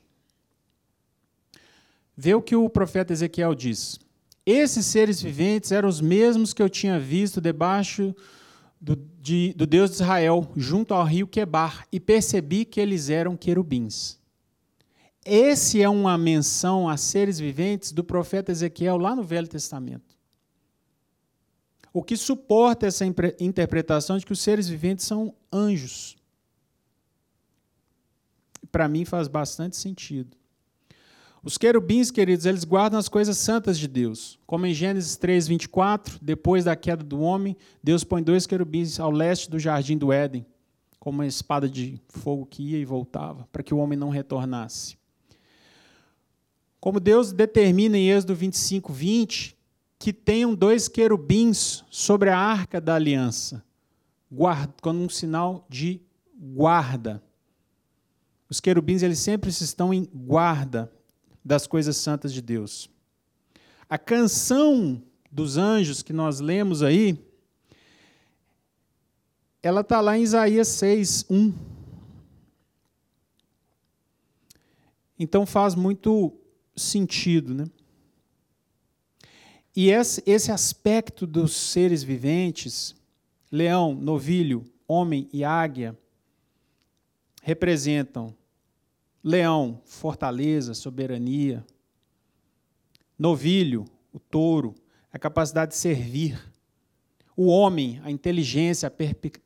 vê 2.16 2.34
o 2.34 2.42
que 2.42 2.56
o 2.56 2.70
profeta 2.70 3.12
Ezequiel 3.12 3.54
diz. 3.54 4.00
Esses 4.46 4.86
seres 4.86 5.22
viventes 5.22 5.74
eram 5.74 5.90
os 5.90 6.00
mesmos 6.00 6.54
que 6.54 6.62
eu 6.62 6.70
tinha 6.70 6.98
visto 6.98 7.42
debaixo 7.42 8.16
do, 8.80 8.96
de, 9.26 9.54
do 9.54 9.66
Deus 9.66 9.90
de 9.90 9.96
Israel, 9.96 10.48
junto 10.56 10.94
ao 10.94 11.04
rio 11.04 11.26
Quebar, 11.26 11.88
e 11.92 12.00
percebi 12.00 12.64
que 12.64 12.80
eles 12.80 13.10
eram 13.10 13.36
querubins. 13.36 14.20
Esse 15.26 15.82
é 15.82 15.90
uma 15.90 16.16
menção 16.16 16.88
a 16.88 16.96
seres 16.96 17.40
viventes 17.40 17.92
do 17.92 18.04
profeta 18.04 18.52
Ezequiel 18.52 18.98
lá 18.98 19.16
no 19.16 19.24
Velho 19.24 19.48
Testamento. 19.48 20.16
O 21.92 22.04
que 22.04 22.16
suporta 22.16 22.86
essa 22.86 23.04
interpretação 23.40 24.20
de 24.20 24.26
que 24.28 24.34
os 24.34 24.40
seres 24.40 24.70
viventes 24.70 25.06
são 25.06 25.34
anjos 25.52 26.16
para 28.72 28.88
mim 28.88 29.06
faz 29.06 29.30
bastante 29.30 29.78
sentido. 29.78 30.36
Os 31.46 31.60
querubins, 31.60 32.10
queridos, 32.10 32.48
eles 32.48 32.64
guardam 32.64 32.98
as 32.98 33.08
coisas 33.08 33.38
santas 33.38 33.78
de 33.78 33.88
Deus. 33.88 34.40
Como 34.48 34.66
em 34.66 34.74
Gênesis 34.74 35.16
3, 35.16 35.48
24, 35.48 36.18
depois 36.20 36.64
da 36.64 36.76
queda 36.76 37.04
do 37.04 37.20
homem, 37.20 37.56
Deus 37.84 38.04
põe 38.04 38.24
dois 38.24 38.48
querubins 38.48 39.00
ao 39.00 39.12
leste 39.12 39.48
do 39.48 39.60
jardim 39.60 39.96
do 39.96 40.12
Éden, 40.12 40.44
como 41.00 41.20
uma 41.20 41.28
espada 41.28 41.70
de 41.70 42.02
fogo 42.10 42.48
que 42.48 42.64
ia 42.72 42.80
e 42.80 42.84
voltava, 42.84 43.48
para 43.52 43.62
que 43.62 43.76
o 43.76 43.78
homem 43.78 43.96
não 43.96 44.10
retornasse. 44.10 44.98
Como 46.80 47.00
Deus 47.00 47.32
determina 47.32 47.96
em 47.96 48.10
Êxodo 48.10 48.34
25, 48.34 48.92
20, 48.92 49.56
que 50.00 50.12
tenham 50.12 50.56
dois 50.56 50.88
querubins 50.88 51.84
sobre 51.92 52.32
a 52.32 52.40
arca 52.40 52.82
da 52.82 52.96
aliança, 52.96 53.64
como 54.82 55.04
um 55.04 55.10
sinal 55.10 55.64
de 55.70 56.02
guarda. 56.36 57.22
Os 58.50 58.60
querubins 58.60 59.04
eles 59.04 59.20
sempre 59.20 59.52
estão 59.52 59.94
em 59.94 60.10
guarda 60.12 60.92
das 61.46 61.68
coisas 61.68 61.96
santas 61.96 62.34
de 62.34 62.42
Deus. 62.42 62.90
A 63.88 64.00
canção 64.00 65.00
dos 65.32 65.58
anjos 65.58 66.02
que 66.02 66.12
nós 66.12 66.40
lemos 66.40 66.82
aí, 66.82 67.24
ela 69.62 69.82
está 69.82 70.02
lá 70.02 70.18
em 70.18 70.24
Isaías 70.24 70.68
6, 70.70 71.26
1. 71.30 71.54
Então 75.20 75.46
faz 75.46 75.76
muito 75.76 76.36
sentido, 76.76 77.54
né? 77.54 77.66
E 79.76 79.90
esse 79.90 80.52
aspecto 80.52 81.28
dos 81.28 81.54
seres 81.54 82.02
viventes, 82.02 82.96
leão, 83.52 83.94
novilho, 83.94 84.64
homem 84.88 85.30
e 85.34 85.44
águia, 85.44 85.98
representam 87.44 88.36
Leão, 89.28 89.82
fortaleza, 89.86 90.76
soberania. 90.76 91.66
Novilho, 93.18 93.86
o 94.14 94.20
touro, 94.20 94.76
a 95.12 95.18
capacidade 95.18 95.72
de 95.72 95.78
servir. 95.78 96.40
O 97.36 97.48
homem, 97.48 98.00
a 98.04 98.12
inteligência, 98.12 98.86
a 98.86 98.92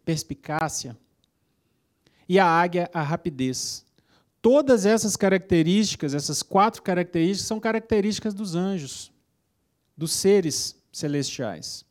perspicácia. 0.03 0.97
E 2.27 2.37
a 2.37 2.45
águia, 2.45 2.89
a 2.93 3.01
rapidez. 3.01 3.85
Todas 4.41 4.85
essas 4.85 5.15
características, 5.15 6.13
essas 6.13 6.43
quatro 6.43 6.81
características, 6.81 7.47
são 7.47 7.57
características 7.57 8.33
dos 8.33 8.55
anjos, 8.55 9.09
dos 9.95 10.11
seres 10.11 10.77
celestiais. 10.91 11.85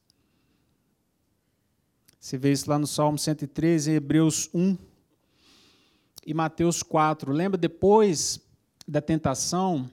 Você 2.20 2.37
vê 2.37 2.53
isso 2.53 2.68
lá 2.68 2.79
no 2.79 2.87
Salmo 2.87 3.18
113, 3.18 3.92
Hebreus 3.92 4.51
1, 4.53 4.77
e 6.29 6.35
Mateus 6.35 6.83
4. 6.83 7.33
Lembra 7.33 7.57
depois 7.57 8.38
da 8.87 9.01
tentação, 9.01 9.91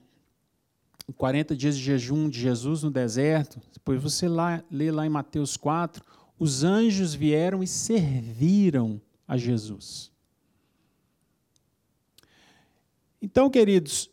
40 1.16 1.56
dias 1.56 1.78
de 1.78 1.82
jejum 1.82 2.30
de 2.30 2.42
Jesus 2.42 2.84
no 2.84 2.92
deserto? 2.92 3.62
Depois 3.72 4.04
você 4.04 4.28
lá, 4.28 4.62
lê 4.70 4.92
lá 4.92 5.06
em 5.06 5.10
Mateus 5.10 5.56
4, 5.56 6.04
os 6.38 6.62
anjos 6.66 7.14
vieram 7.14 7.64
e 7.64 7.68
serviram 7.68 9.00
a 9.26 9.38
Jesus. 9.38 10.12
Então, 13.22 13.50
queridos, 13.50 14.10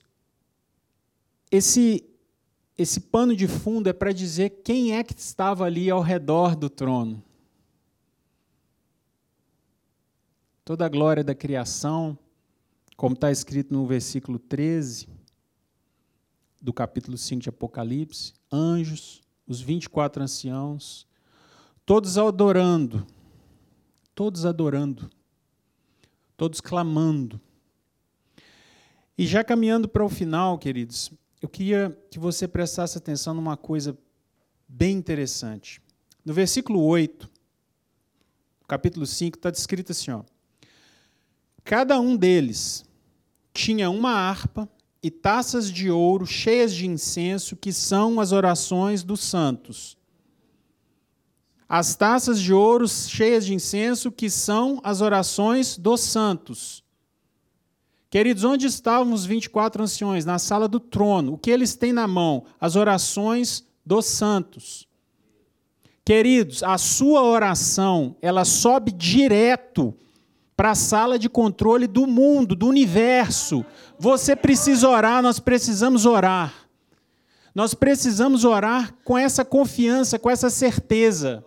esse 1.50 2.08
esse 2.78 3.00
pano 3.00 3.34
de 3.34 3.46
fundo 3.48 3.88
é 3.88 3.92
para 3.92 4.12
dizer 4.12 4.62
quem 4.64 4.96
é 4.96 5.02
que 5.04 5.12
estava 5.12 5.64
ali 5.64 5.90
ao 5.90 6.00
redor 6.00 6.56
do 6.56 6.70
trono. 6.70 7.22
Toda 10.72 10.86
a 10.86 10.88
glória 10.88 11.22
da 11.22 11.34
criação, 11.34 12.18
como 12.96 13.12
está 13.12 13.30
escrito 13.30 13.74
no 13.74 13.86
versículo 13.86 14.38
13 14.38 15.06
do 16.62 16.72
capítulo 16.72 17.18
5 17.18 17.42
de 17.42 17.50
Apocalipse, 17.50 18.32
anjos, 18.50 19.20
os 19.46 19.60
24 19.60 20.22
anciãos, 20.22 21.06
todos 21.84 22.16
adorando, 22.16 23.06
todos 24.14 24.46
adorando, 24.46 25.10
todos 26.38 26.58
clamando. 26.58 27.38
E 29.18 29.26
já 29.26 29.44
caminhando 29.44 29.86
para 29.86 30.02
o 30.02 30.08
final, 30.08 30.58
queridos, 30.58 31.12
eu 31.42 31.50
queria 31.50 31.94
que 32.10 32.18
você 32.18 32.48
prestasse 32.48 32.96
atenção 32.96 33.34
numa 33.34 33.58
coisa 33.58 33.94
bem 34.66 34.96
interessante. 34.96 35.82
No 36.24 36.32
versículo 36.32 36.82
8, 36.82 37.30
capítulo 38.66 39.04
5, 39.04 39.36
está 39.36 39.50
descrito 39.50 39.92
assim: 39.92 40.12
ó, 40.12 40.22
Cada 41.64 41.98
um 42.00 42.16
deles 42.16 42.84
tinha 43.52 43.90
uma 43.90 44.12
harpa 44.12 44.68
e 45.02 45.10
taças 45.10 45.70
de 45.70 45.90
ouro 45.90 46.26
cheias 46.26 46.74
de 46.74 46.86
incenso, 46.86 47.56
que 47.56 47.72
são 47.72 48.20
as 48.20 48.32
orações 48.32 49.02
dos 49.02 49.20
santos. 49.20 49.96
As 51.68 51.96
taças 51.96 52.40
de 52.40 52.52
ouro 52.52 52.86
cheias 52.86 53.46
de 53.46 53.54
incenso, 53.54 54.12
que 54.12 54.28
são 54.28 54.80
as 54.84 55.00
orações 55.00 55.76
dos 55.76 56.00
santos. 56.00 56.84
Queridos, 58.10 58.44
onde 58.44 58.66
estavam 58.66 59.14
os 59.14 59.24
24 59.24 59.82
anciões? 59.82 60.26
Na 60.26 60.38
sala 60.38 60.68
do 60.68 60.78
trono. 60.78 61.32
O 61.32 61.38
que 61.38 61.50
eles 61.50 61.74
têm 61.74 61.92
na 61.92 62.06
mão? 62.06 62.44
As 62.60 62.76
orações 62.76 63.64
dos 63.86 64.04
santos. 64.04 64.86
Queridos, 66.04 66.62
a 66.62 66.76
sua 66.76 67.22
oração, 67.22 68.16
ela 68.20 68.44
sobe 68.44 68.92
direto 68.92 69.94
para 70.62 70.70
a 70.70 70.76
sala 70.76 71.18
de 71.18 71.28
controle 71.28 71.88
do 71.88 72.06
mundo, 72.06 72.54
do 72.54 72.68
universo. 72.68 73.66
Você 73.98 74.36
precisa 74.36 74.88
orar, 74.88 75.20
nós 75.20 75.40
precisamos 75.40 76.06
orar. 76.06 76.54
Nós 77.52 77.74
precisamos 77.74 78.44
orar 78.44 78.94
com 79.04 79.18
essa 79.18 79.44
confiança, 79.44 80.20
com 80.20 80.30
essa 80.30 80.48
certeza. 80.48 81.44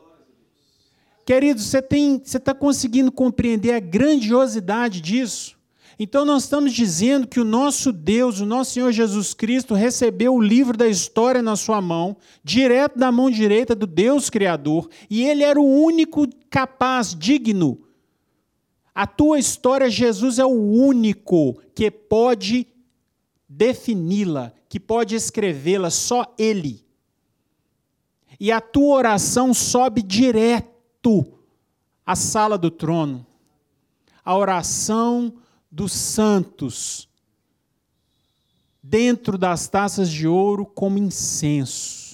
Queridos, 1.26 1.64
você 1.64 1.82
está 2.26 2.54
conseguindo 2.54 3.10
compreender 3.10 3.74
a 3.76 3.80
grandiosidade 3.80 5.00
disso? 5.00 5.56
Então, 5.98 6.26
nós 6.26 6.44
estamos 6.44 6.74
dizendo 6.74 7.26
que 7.26 7.40
o 7.40 7.46
nosso 7.46 7.94
Deus, 7.94 8.42
o 8.42 8.46
nosso 8.46 8.74
Senhor 8.74 8.92
Jesus 8.92 9.34
Cristo, 9.34 9.74
recebeu 9.74 10.36
o 10.36 10.42
livro 10.42 10.76
da 10.76 10.90
história 10.90 11.42
na 11.42 11.56
sua 11.56 11.80
mão, 11.80 12.18
direto 12.44 13.00
da 13.00 13.14
mão 13.14 13.32
direita 13.32 13.74
do 13.74 13.88
Deus 13.88 14.30
Criador, 14.30 14.90
e 15.10 15.24
ele 15.24 15.42
era 15.42 15.58
o 15.58 15.84
único 15.84 16.28
capaz, 16.50 17.16
digno, 17.18 17.85
a 18.96 19.06
tua 19.06 19.38
história, 19.38 19.90
Jesus 19.90 20.40
é 20.40 20.46
o 20.46 20.72
único 20.72 21.62
que 21.76 21.92
pode 21.92 22.66
defini-la, 23.48 24.54
que 24.70 24.80
pode 24.80 25.16
escrevê-la, 25.16 25.90
só 25.90 26.34
Ele. 26.40 26.82
E 28.40 28.54
a 28.54 28.62
tua 28.62 28.96
oração 28.96 29.54
sobe 29.54 30.02
direto 30.02 31.26
à 32.06 32.16
sala 32.16 32.58
do 32.58 32.72
trono. 32.72 33.28
A 34.24 34.36
oração 34.36 35.34
dos 35.70 35.92
santos, 35.92 37.10
dentro 38.82 39.38
das 39.38 39.68
taças 39.68 40.10
de 40.10 40.26
ouro, 40.26 40.66
como 40.66 40.98
incenso. 40.98 42.05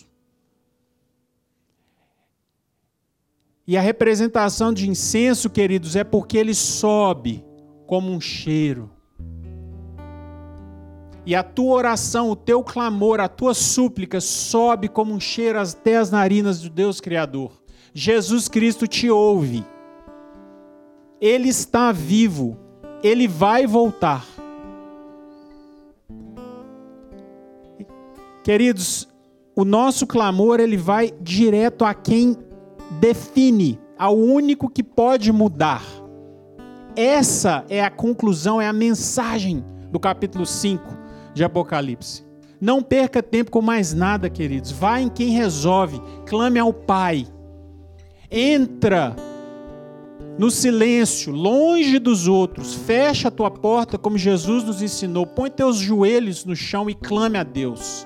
E 3.72 3.78
a 3.78 3.82
representação 3.82 4.74
de 4.74 4.90
incenso, 4.90 5.50
queridos, 5.50 5.96
é 5.96 6.04
porque 6.04 6.38
ele 6.38 6.54
sobe 6.54 7.42
como 7.88 8.12
um 8.12 8.20
cheiro. 8.20 8.92
E 11.26 11.34
a 11.34 11.42
tua 11.42 11.76
oração, 11.76 12.30
o 12.30 12.36
teu 12.36 12.62
clamor, 12.66 13.22
a 13.22 13.30
tua 13.30 13.54
súplica 13.54 14.20
sobe 14.20 14.90
como 14.90 15.14
um 15.14 15.22
cheiro 15.22 15.58
até 15.58 15.96
as 15.96 16.12
narinas 16.12 16.60
do 16.60 16.70
Deus 16.70 17.00
Criador. 17.00 17.64
Jesus 17.94 18.50
Cristo 18.50 18.88
te 18.88 19.10
ouve. 19.10 19.66
Ele 21.22 21.48
está 21.48 21.94
vivo. 21.94 22.58
Ele 23.02 23.26
vai 23.26 23.66
voltar. 23.66 24.26
Queridos, 28.44 29.08
o 29.56 29.64
nosso 29.64 30.06
clamor 30.06 30.60
ele 30.60 30.76
vai 30.76 31.14
direto 31.22 31.86
a 31.86 31.94
quem 31.94 32.51
define 33.00 33.80
ao 33.98 34.18
único 34.18 34.70
que 34.70 34.84
pode 34.84 35.32
mudar. 35.32 35.84
Essa 36.96 37.64
é 37.70 37.82
a 37.82 37.90
conclusão, 37.90 38.60
é 38.60 38.68
a 38.68 38.74
mensagem 38.74 39.64
do 39.92 40.00
capítulo 40.00 40.46
5 40.46 40.84
de 41.34 41.44
Apocalipse. 41.44 42.26
Não 42.60 42.84
perca 42.84 43.24
tempo 43.24 43.50
com 43.50 43.62
mais 43.62 43.94
nada, 43.94 44.30
queridos. 44.30 44.72
Vá 44.72 45.00
em 45.00 45.08
quem 45.08 45.30
resolve, 45.30 46.02
clame 46.28 46.60
ao 46.60 46.74
Pai. 46.74 47.26
Entra 48.30 49.16
no 50.38 50.52
silêncio, 50.52 51.32
longe 51.32 51.98
dos 51.98 52.28
outros. 52.28 52.74
Fecha 52.74 53.30
a 53.30 53.32
tua 53.32 53.50
porta 53.50 53.98
como 53.98 54.18
Jesus 54.18 54.64
nos 54.64 54.82
ensinou. 54.82 55.26
Põe 55.26 55.50
teus 55.50 55.78
joelhos 55.78 56.46
no 56.46 56.56
chão 56.56 56.90
e 56.90 56.94
clame 56.94 57.38
a 57.38 57.44
Deus. 57.44 58.06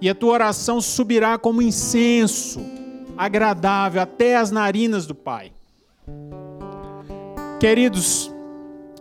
E 0.00 0.08
a 0.08 0.14
tua 0.14 0.32
oração 0.32 0.80
subirá 0.80 1.36
como 1.36 1.60
incenso 1.60 2.60
agradável 3.20 4.00
até 4.00 4.36
as 4.36 4.50
narinas 4.50 5.04
do 5.04 5.14
Pai. 5.14 5.52
Queridos, 7.60 8.32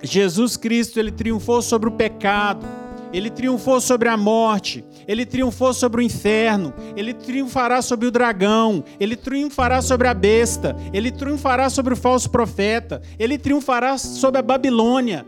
Jesus 0.03 0.57
Cristo 0.57 0.99
ele 0.99 1.09
triunfou 1.09 1.61
sobre 1.61 1.87
o 1.87 1.93
pecado, 1.93 2.67
Ele 3.13 3.29
triunfou 3.29 3.79
sobre 3.79 4.09
a 4.09 4.15
morte, 4.15 4.83
ele 5.07 5.25
triunfou 5.25 5.73
sobre 5.73 6.01
o 6.01 6.03
inferno, 6.03 6.71
ele 6.95 7.11
triunfará 7.11 7.81
sobre 7.81 8.05
o 8.05 8.11
dragão, 8.11 8.83
ele 8.99 9.15
triunfará 9.15 9.81
sobre 9.81 10.07
a 10.07 10.13
besta, 10.13 10.75
ele 10.93 11.11
triunfará 11.11 11.71
sobre 11.71 11.93
o 11.93 11.97
falso 11.97 12.29
profeta, 12.29 13.01
ele 13.17 13.37
triunfará 13.37 13.97
sobre 13.97 14.39
a 14.39 14.43
Babilônia. 14.43 15.25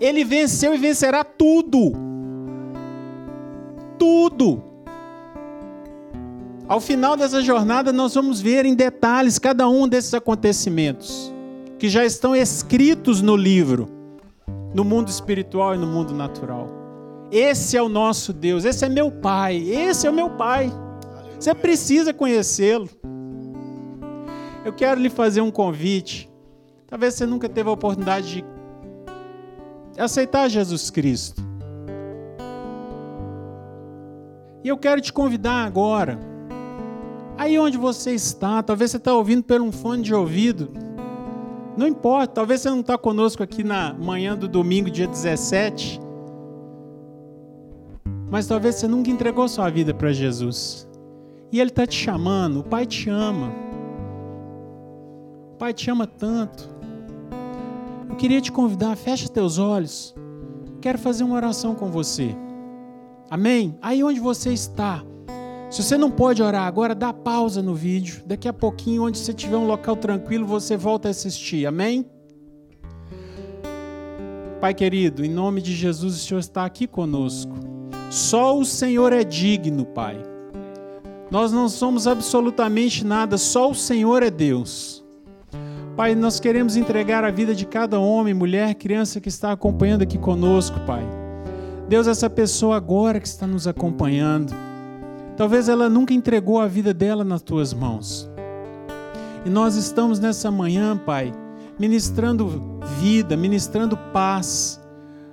Ele 0.00 0.24
venceu 0.24 0.74
e 0.74 0.78
vencerá 0.78 1.22
tudo. 1.22 1.92
Tudo. 3.96 4.65
Ao 6.68 6.80
final 6.80 7.16
dessa 7.16 7.40
jornada, 7.42 7.92
nós 7.92 8.14
vamos 8.14 8.40
ver 8.40 8.64
em 8.64 8.74
detalhes 8.74 9.38
cada 9.38 9.68
um 9.68 9.86
desses 9.86 10.12
acontecimentos 10.12 11.32
que 11.78 11.88
já 11.88 12.04
estão 12.04 12.34
escritos 12.34 13.22
no 13.22 13.36
livro, 13.36 13.88
no 14.74 14.82
mundo 14.82 15.08
espiritual 15.08 15.76
e 15.76 15.78
no 15.78 15.86
mundo 15.86 16.12
natural. 16.12 16.68
Esse 17.30 17.76
é 17.76 17.82
o 17.82 17.88
nosso 17.88 18.32
Deus, 18.32 18.64
esse 18.64 18.84
é 18.84 18.88
meu 18.88 19.12
Pai, 19.12 19.58
esse 19.58 20.08
é 20.08 20.10
o 20.10 20.12
meu 20.12 20.30
Pai. 20.30 20.72
Você 21.38 21.54
precisa 21.54 22.12
conhecê-lo. 22.12 22.88
Eu 24.64 24.72
quero 24.72 25.00
lhe 25.00 25.10
fazer 25.10 25.42
um 25.42 25.52
convite. 25.52 26.28
Talvez 26.88 27.14
você 27.14 27.26
nunca 27.26 27.48
teve 27.48 27.68
a 27.68 27.72
oportunidade 27.72 28.44
de 29.92 30.00
aceitar 30.00 30.48
Jesus 30.48 30.90
Cristo. 30.90 31.40
E 34.64 34.68
eu 34.68 34.76
quero 34.76 35.00
te 35.00 35.12
convidar 35.12 35.64
agora 35.64 36.35
Aí 37.38 37.58
onde 37.58 37.76
você 37.76 38.12
está, 38.12 38.62
talvez 38.62 38.90
você 38.90 38.96
está 38.96 39.14
ouvindo 39.14 39.42
por 39.42 39.60
um 39.60 39.70
fone 39.70 40.02
de 40.02 40.14
ouvido. 40.14 40.70
Não 41.76 41.86
importa, 41.86 42.34
talvez 42.34 42.62
você 42.62 42.70
não 42.70 42.80
está 42.80 42.96
conosco 42.96 43.42
aqui 43.42 43.62
na 43.62 43.92
manhã 43.92 44.34
do 44.34 44.48
domingo, 44.48 44.90
dia 44.90 45.06
17. 45.06 46.00
Mas 48.30 48.46
talvez 48.46 48.76
você 48.76 48.88
nunca 48.88 49.10
entregou 49.10 49.46
sua 49.48 49.68
vida 49.68 49.92
para 49.92 50.12
Jesus. 50.12 50.88
E 51.52 51.60
Ele 51.60 51.70
está 51.70 51.86
te 51.86 51.94
chamando, 51.94 52.60
o 52.60 52.64
Pai 52.64 52.86
te 52.86 53.10
ama. 53.10 53.52
O 55.52 55.56
Pai 55.58 55.74
te 55.74 55.90
ama 55.90 56.06
tanto. 56.06 56.68
Eu 58.08 58.16
queria 58.16 58.40
te 58.40 58.50
convidar, 58.50 58.96
fecha 58.96 59.28
teus 59.28 59.58
olhos. 59.58 60.14
Quero 60.80 60.98
fazer 60.98 61.24
uma 61.24 61.36
oração 61.36 61.74
com 61.74 61.90
você. 61.90 62.34
Amém? 63.28 63.76
Aí 63.82 64.02
onde 64.02 64.20
você 64.20 64.52
está. 64.52 65.04
Se 65.68 65.82
você 65.82 65.98
não 65.98 66.10
pode 66.10 66.42
orar 66.42 66.66
agora, 66.66 66.94
dá 66.94 67.12
pausa 67.12 67.60
no 67.60 67.74
vídeo. 67.74 68.22
Daqui 68.24 68.46
a 68.46 68.52
pouquinho, 68.52 69.04
onde 69.04 69.18
você 69.18 69.32
tiver 69.32 69.56
um 69.56 69.66
local 69.66 69.96
tranquilo, 69.96 70.46
você 70.46 70.76
volta 70.76 71.08
a 71.08 71.10
assistir. 71.10 71.66
Amém? 71.66 72.06
Pai 74.60 74.72
querido, 74.72 75.24
em 75.24 75.28
nome 75.28 75.60
de 75.60 75.74
Jesus, 75.74 76.14
o 76.14 76.18
Senhor 76.18 76.40
está 76.40 76.64
aqui 76.64 76.86
conosco. 76.86 77.52
Só 78.10 78.56
o 78.56 78.64
Senhor 78.64 79.12
é 79.12 79.24
digno, 79.24 79.84
Pai. 79.84 80.16
Nós 81.30 81.52
não 81.52 81.68
somos 81.68 82.06
absolutamente 82.06 83.04
nada, 83.04 83.36
só 83.36 83.68
o 83.70 83.74
Senhor 83.74 84.22
é 84.22 84.30
Deus. 84.30 85.04
Pai, 85.96 86.14
nós 86.14 86.38
queremos 86.38 86.76
entregar 86.76 87.24
a 87.24 87.30
vida 87.30 87.54
de 87.54 87.66
cada 87.66 87.98
homem, 87.98 88.32
mulher, 88.32 88.74
criança 88.76 89.20
que 89.20 89.28
está 89.28 89.50
acompanhando 89.50 90.02
aqui 90.02 90.16
conosco, 90.16 90.78
Pai. 90.86 91.04
Deus, 91.88 92.06
essa 92.06 92.30
pessoa 92.30 92.76
agora 92.76 93.18
que 93.18 93.26
está 93.26 93.46
nos 93.46 93.66
acompanhando, 93.66 94.54
Talvez 95.36 95.68
ela 95.68 95.88
nunca 95.88 96.14
entregou 96.14 96.58
a 96.58 96.66
vida 96.66 96.94
dela 96.94 97.22
nas 97.22 97.42
tuas 97.42 97.74
mãos. 97.74 98.28
E 99.44 99.50
nós 99.50 99.76
estamos 99.76 100.18
nessa 100.18 100.50
manhã, 100.50 100.96
Pai, 100.96 101.32
ministrando 101.78 102.80
vida, 102.98 103.36
ministrando 103.36 103.96
paz. 104.12 104.80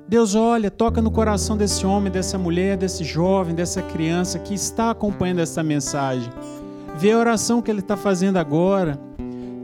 Deus, 0.08 0.36
olha, 0.36 0.70
toca 0.70 1.02
no 1.02 1.10
coração 1.10 1.56
desse 1.56 1.86
homem, 1.86 2.12
dessa 2.12 2.38
mulher, 2.38 2.76
desse 2.76 3.04
jovem, 3.06 3.56
dessa 3.56 3.82
criança 3.82 4.38
que 4.38 4.54
está 4.54 4.92
acompanhando 4.92 5.40
essa 5.40 5.64
mensagem. 5.64 6.30
Vê 6.98 7.14
a 7.14 7.18
oração 7.18 7.62
que 7.62 7.72
ele 7.72 7.80
está 7.80 7.96
fazendo 7.96 8.38
agora. 8.38 9.00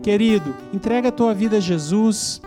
Querido, 0.01 0.55
entrega 0.73 1.09
a 1.09 1.11
tua 1.11 1.33
vida 1.33 1.57
a 1.57 1.59
Jesus. 1.59 2.41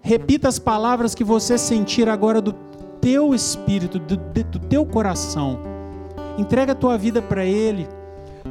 repita 0.00 0.48
as 0.48 0.60
palavras 0.60 1.16
que 1.16 1.24
você 1.24 1.58
sentir 1.58 2.08
agora 2.08 2.40
do 2.40 2.54
teu 3.00 3.34
espírito, 3.34 3.98
do, 3.98 4.16
do 4.16 4.58
teu 4.60 4.86
coração. 4.86 5.75
Entrega 6.38 6.72
a 6.72 6.74
tua 6.74 6.98
vida 6.98 7.22
para 7.22 7.44
Ele. 7.44 7.88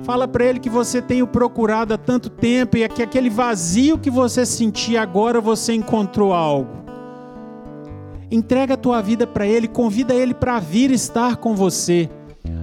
Fala 0.04 0.28
para 0.28 0.46
Ele 0.46 0.60
que 0.60 0.70
você 0.70 1.02
tem 1.02 1.22
o 1.22 1.28
procurado 1.28 1.94
há 1.94 1.98
tanto 1.98 2.30
tempo 2.30 2.78
e 2.78 2.88
que 2.90 3.04
aquele 3.04 3.30
vazio 3.30 3.98
que 3.98 4.10
você 4.10 4.46
sentia 4.46 5.02
agora 5.02 5.40
você 5.40 5.74
encontrou 5.74 6.34
algo. 6.34 6.86
Entrega 8.30 8.74
a 8.74 8.78
tua 8.78 9.02
vida 9.02 9.26
para 9.26 9.48
Ele, 9.48 9.68
convida 9.68 10.14
Ele 10.14 10.34
para 10.34 10.60
vir 10.60 10.92
estar 10.92 11.38
com 11.38 11.56
você. 11.56 12.10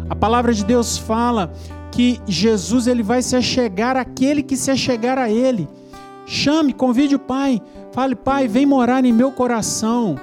A 0.08 0.14
palavra 0.14 0.52
de 0.52 0.64
Deus 0.64 0.98
fala 0.98 1.52
que 1.90 2.20
Jesus 2.26 2.86
ele 2.86 3.02
vai 3.02 3.22
se 3.22 3.36
achegar 3.36 3.96
àquele 3.96 4.42
que 4.42 4.56
se 4.56 4.70
achegar 4.70 5.18
a 5.18 5.30
Ele. 5.30 5.68
Chame, 6.26 6.72
convide 6.72 7.14
o 7.14 7.18
Pai. 7.18 7.60
Fale, 7.92 8.14
Pai, 8.14 8.48
vem 8.48 8.66
morar 8.66 9.04
em 9.04 9.12
meu 9.12 9.30
coração. 9.30 10.16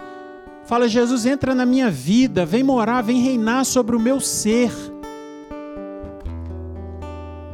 Fala, 0.69 0.87
Jesus, 0.87 1.25
entra 1.25 1.55
na 1.55 1.65
minha 1.65 1.89
vida, 1.89 2.45
vem 2.45 2.61
morar, 2.61 3.01
vem 3.01 3.19
reinar 3.19 3.65
sobre 3.65 3.95
o 3.95 3.99
meu 3.99 4.19
ser. 4.19 4.71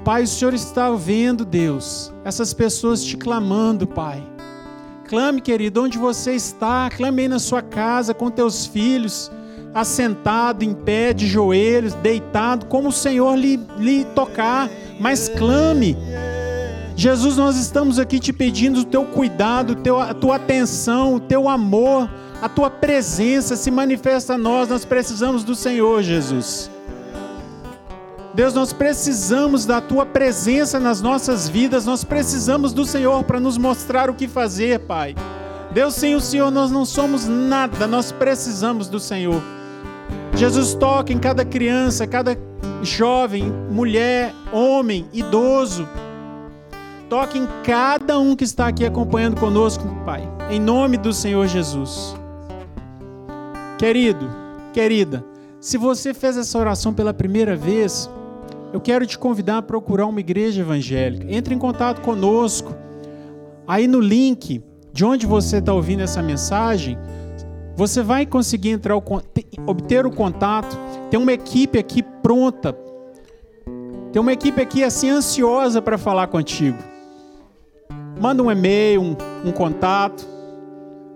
Pai, 0.03 0.23
o 0.23 0.27
Senhor 0.27 0.53
está 0.53 0.91
vendo, 0.91 1.45
Deus, 1.45 2.11
essas 2.25 2.53
pessoas 2.53 3.01
te 3.01 3.15
clamando, 3.15 3.87
Pai. 3.87 4.21
Clame, 5.07 5.39
querido, 5.39 5.81
onde 5.81 5.97
você 5.97 6.33
está, 6.33 6.89
clame 6.89 7.21
aí 7.21 7.27
na 7.29 7.39
sua 7.39 7.61
casa 7.61 8.13
com 8.13 8.29
teus 8.29 8.65
filhos, 8.65 9.31
assentado, 9.73 10.65
em 10.65 10.73
pé, 10.73 11.13
de 11.13 11.25
joelhos, 11.25 11.93
deitado, 11.93 12.65
como 12.65 12.89
o 12.89 12.91
Senhor 12.91 13.37
lhe, 13.37 13.57
lhe 13.77 14.03
tocar, 14.13 14.69
mas 14.99 15.29
clame. 15.29 15.95
Jesus, 16.97 17.37
nós 17.37 17.55
estamos 17.55 17.97
aqui 17.97 18.19
te 18.19 18.33
pedindo 18.33 18.81
o 18.81 18.85
teu 18.85 19.05
cuidado, 19.05 19.77
a 20.01 20.13
tua 20.13 20.35
atenção, 20.35 21.15
o 21.15 21.19
teu 21.21 21.47
amor 21.47 22.09
a 22.45 22.49
tua 22.49 22.69
presença 22.69 23.55
se 23.55 23.71
manifesta 23.71 24.35
a 24.35 24.37
nós, 24.37 24.69
nós 24.69 24.85
precisamos 24.85 25.43
do 25.43 25.55
Senhor, 25.55 26.03
Jesus. 26.03 26.69
Deus, 28.35 28.53
nós 28.53 28.71
precisamos 28.71 29.65
da 29.65 29.81
tua 29.81 30.05
presença 30.05 30.79
nas 30.79 31.01
nossas 31.01 31.49
vidas, 31.49 31.87
nós 31.87 32.03
precisamos 32.03 32.71
do 32.71 32.85
Senhor 32.85 33.23
para 33.23 33.39
nos 33.39 33.57
mostrar 33.57 34.11
o 34.11 34.13
que 34.13 34.27
fazer, 34.27 34.81
Pai. 34.81 35.15
Deus, 35.71 35.95
sem 35.95 36.13
o 36.13 36.21
Senhor 36.21 36.51
nós 36.51 36.69
não 36.69 36.85
somos 36.85 37.27
nada, 37.27 37.87
nós 37.87 38.11
precisamos 38.11 38.87
do 38.87 38.99
Senhor. 38.99 39.41
Jesus, 40.35 40.75
toca 40.75 41.11
em 41.11 41.17
cada 41.17 41.43
criança, 41.43 42.05
cada 42.05 42.37
jovem, 42.83 43.51
mulher, 43.71 44.35
homem, 44.53 45.09
idoso. 45.11 45.89
Toque 47.09 47.39
em 47.39 47.47
cada 47.63 48.19
um 48.19 48.35
que 48.35 48.43
está 48.43 48.67
aqui 48.67 48.85
acompanhando 48.85 49.39
conosco, 49.39 49.83
Pai. 50.05 50.21
Em 50.51 50.59
nome 50.59 50.95
do 50.95 51.11
Senhor 51.11 51.47
Jesus. 51.47 52.15
Querido, 53.77 54.29
querida, 54.73 55.25
se 55.59 55.77
você 55.77 56.13
fez 56.13 56.37
essa 56.37 56.57
oração 56.57 56.93
pela 56.93 57.13
primeira 57.13 57.55
vez, 57.55 58.09
eu 58.71 58.79
quero 58.79 59.05
te 59.05 59.17
convidar 59.17 59.57
a 59.57 59.61
procurar 59.61 60.05
uma 60.05 60.19
igreja 60.19 60.61
evangélica. 60.61 61.25
Entre 61.29 61.53
em 61.53 61.57
contato 61.57 62.01
conosco. 62.01 62.75
Aí 63.67 63.87
no 63.87 63.99
link 63.99 64.63
de 64.93 65.03
onde 65.03 65.25
você 65.25 65.57
está 65.57 65.73
ouvindo 65.73 66.03
essa 66.03 66.21
mensagem, 66.21 66.97
você 67.75 68.01
vai 68.01 68.25
conseguir 68.25 68.69
entrar, 68.69 68.95
obter 68.95 70.05
o 70.05 70.11
contato. 70.11 70.77
Tem 71.09 71.19
uma 71.19 71.33
equipe 71.33 71.77
aqui 71.77 72.01
pronta. 72.01 72.77
Tem 74.13 74.21
uma 74.21 74.31
equipe 74.31 74.61
aqui 74.61 74.83
assim 74.83 75.09
ansiosa 75.09 75.81
para 75.81 75.97
falar 75.97 76.27
contigo. 76.27 76.77
Manda 78.21 78.41
um 78.41 78.49
e-mail, 78.49 79.01
um, 79.01 79.17
um 79.43 79.51
contato. 79.51 80.34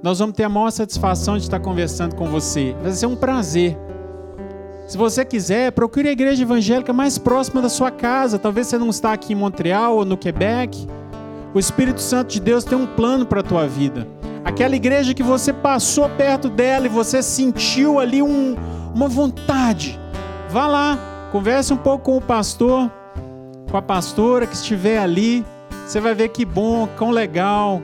Nós 0.01 0.19
vamos 0.19 0.33
ter 0.33 0.45
a 0.45 0.49
maior 0.49 0.71
satisfação 0.71 1.35
de 1.37 1.43
estar 1.43 1.59
conversando 1.59 2.15
com 2.15 2.25
você. 2.29 2.73
Vai 2.81 2.91
ser 2.93 3.05
um 3.05 3.17
prazer. 3.17 3.77
Se 4.87 4.97
você 4.97 5.25
quiser, 5.25 5.73
procure 5.73 6.07
a 6.07 6.11
igreja 6.11 6.41
evangélica 6.41 6.93
mais 6.93 7.17
próxima 7.17 7.61
da 7.61 7.67
sua 7.67 7.91
casa. 7.91 8.39
Talvez 8.39 8.67
você 8.67 8.77
não 8.77 8.89
está 8.89 9.11
aqui 9.11 9.33
em 9.33 9.35
Montreal 9.35 9.97
ou 9.97 10.05
no 10.05 10.15
Quebec. 10.15 10.87
O 11.53 11.59
Espírito 11.59 11.99
Santo 11.99 12.31
de 12.31 12.39
Deus 12.39 12.63
tem 12.63 12.77
um 12.77 12.87
plano 12.87 13.25
para 13.25 13.41
a 13.41 13.43
tua 13.43 13.67
vida. 13.67 14.07
Aquela 14.45 14.73
igreja 14.73 15.13
que 15.13 15.21
você 15.21 15.51
passou 15.51 16.07
perto 16.07 16.49
dela 16.49 16.85
e 16.85 16.89
você 16.89 17.21
sentiu 17.21 17.99
ali 17.99 18.21
um, 18.21 18.55
uma 18.95 19.09
vontade. 19.09 19.99
Vá 20.49 20.65
lá, 20.65 20.97
converse 21.29 21.73
um 21.73 21.77
pouco 21.77 22.05
com 22.05 22.17
o 22.17 22.21
pastor, 22.21 22.89
com 23.69 23.75
a 23.75 23.81
pastora 23.81 24.47
que 24.47 24.55
estiver 24.55 24.99
ali. 24.99 25.45
Você 25.85 25.99
vai 25.99 26.15
ver 26.15 26.29
que 26.29 26.45
bom, 26.45 26.87
quão 26.97 27.11
legal, 27.11 27.81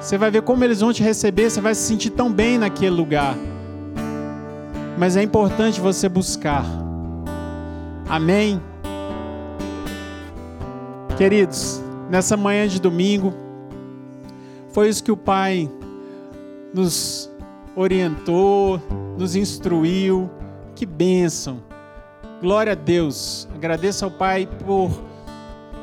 você 0.00 0.16
vai 0.16 0.30
ver 0.30 0.42
como 0.42 0.64
eles 0.64 0.80
vão 0.80 0.92
te 0.92 1.02
receber, 1.02 1.50
você 1.50 1.60
vai 1.60 1.74
se 1.74 1.82
sentir 1.82 2.10
tão 2.10 2.32
bem 2.32 2.56
naquele 2.56 2.90
lugar. 2.90 3.36
Mas 4.98 5.16
é 5.16 5.22
importante 5.22 5.80
você 5.80 6.08
buscar. 6.08 6.64
Amém? 8.08 8.60
Queridos, 11.18 11.82
nessa 12.08 12.36
manhã 12.36 12.66
de 12.66 12.80
domingo, 12.80 13.34
foi 14.72 14.88
isso 14.88 15.04
que 15.04 15.12
o 15.12 15.16
Pai 15.16 15.70
nos 16.72 17.30
orientou, 17.76 18.80
nos 19.18 19.36
instruiu. 19.36 20.30
Que 20.74 20.86
bênção! 20.86 21.62
Glória 22.40 22.72
a 22.72 22.74
Deus. 22.74 23.46
Agradeço 23.54 24.04
ao 24.06 24.10
Pai 24.10 24.48
por 24.64 24.90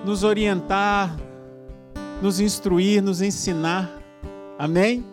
nos 0.04 0.24
orientar, 0.24 1.16
nos 2.20 2.40
instruir, 2.40 3.02
nos 3.02 3.22
ensinar. 3.22 3.97
Amém? 4.58 5.06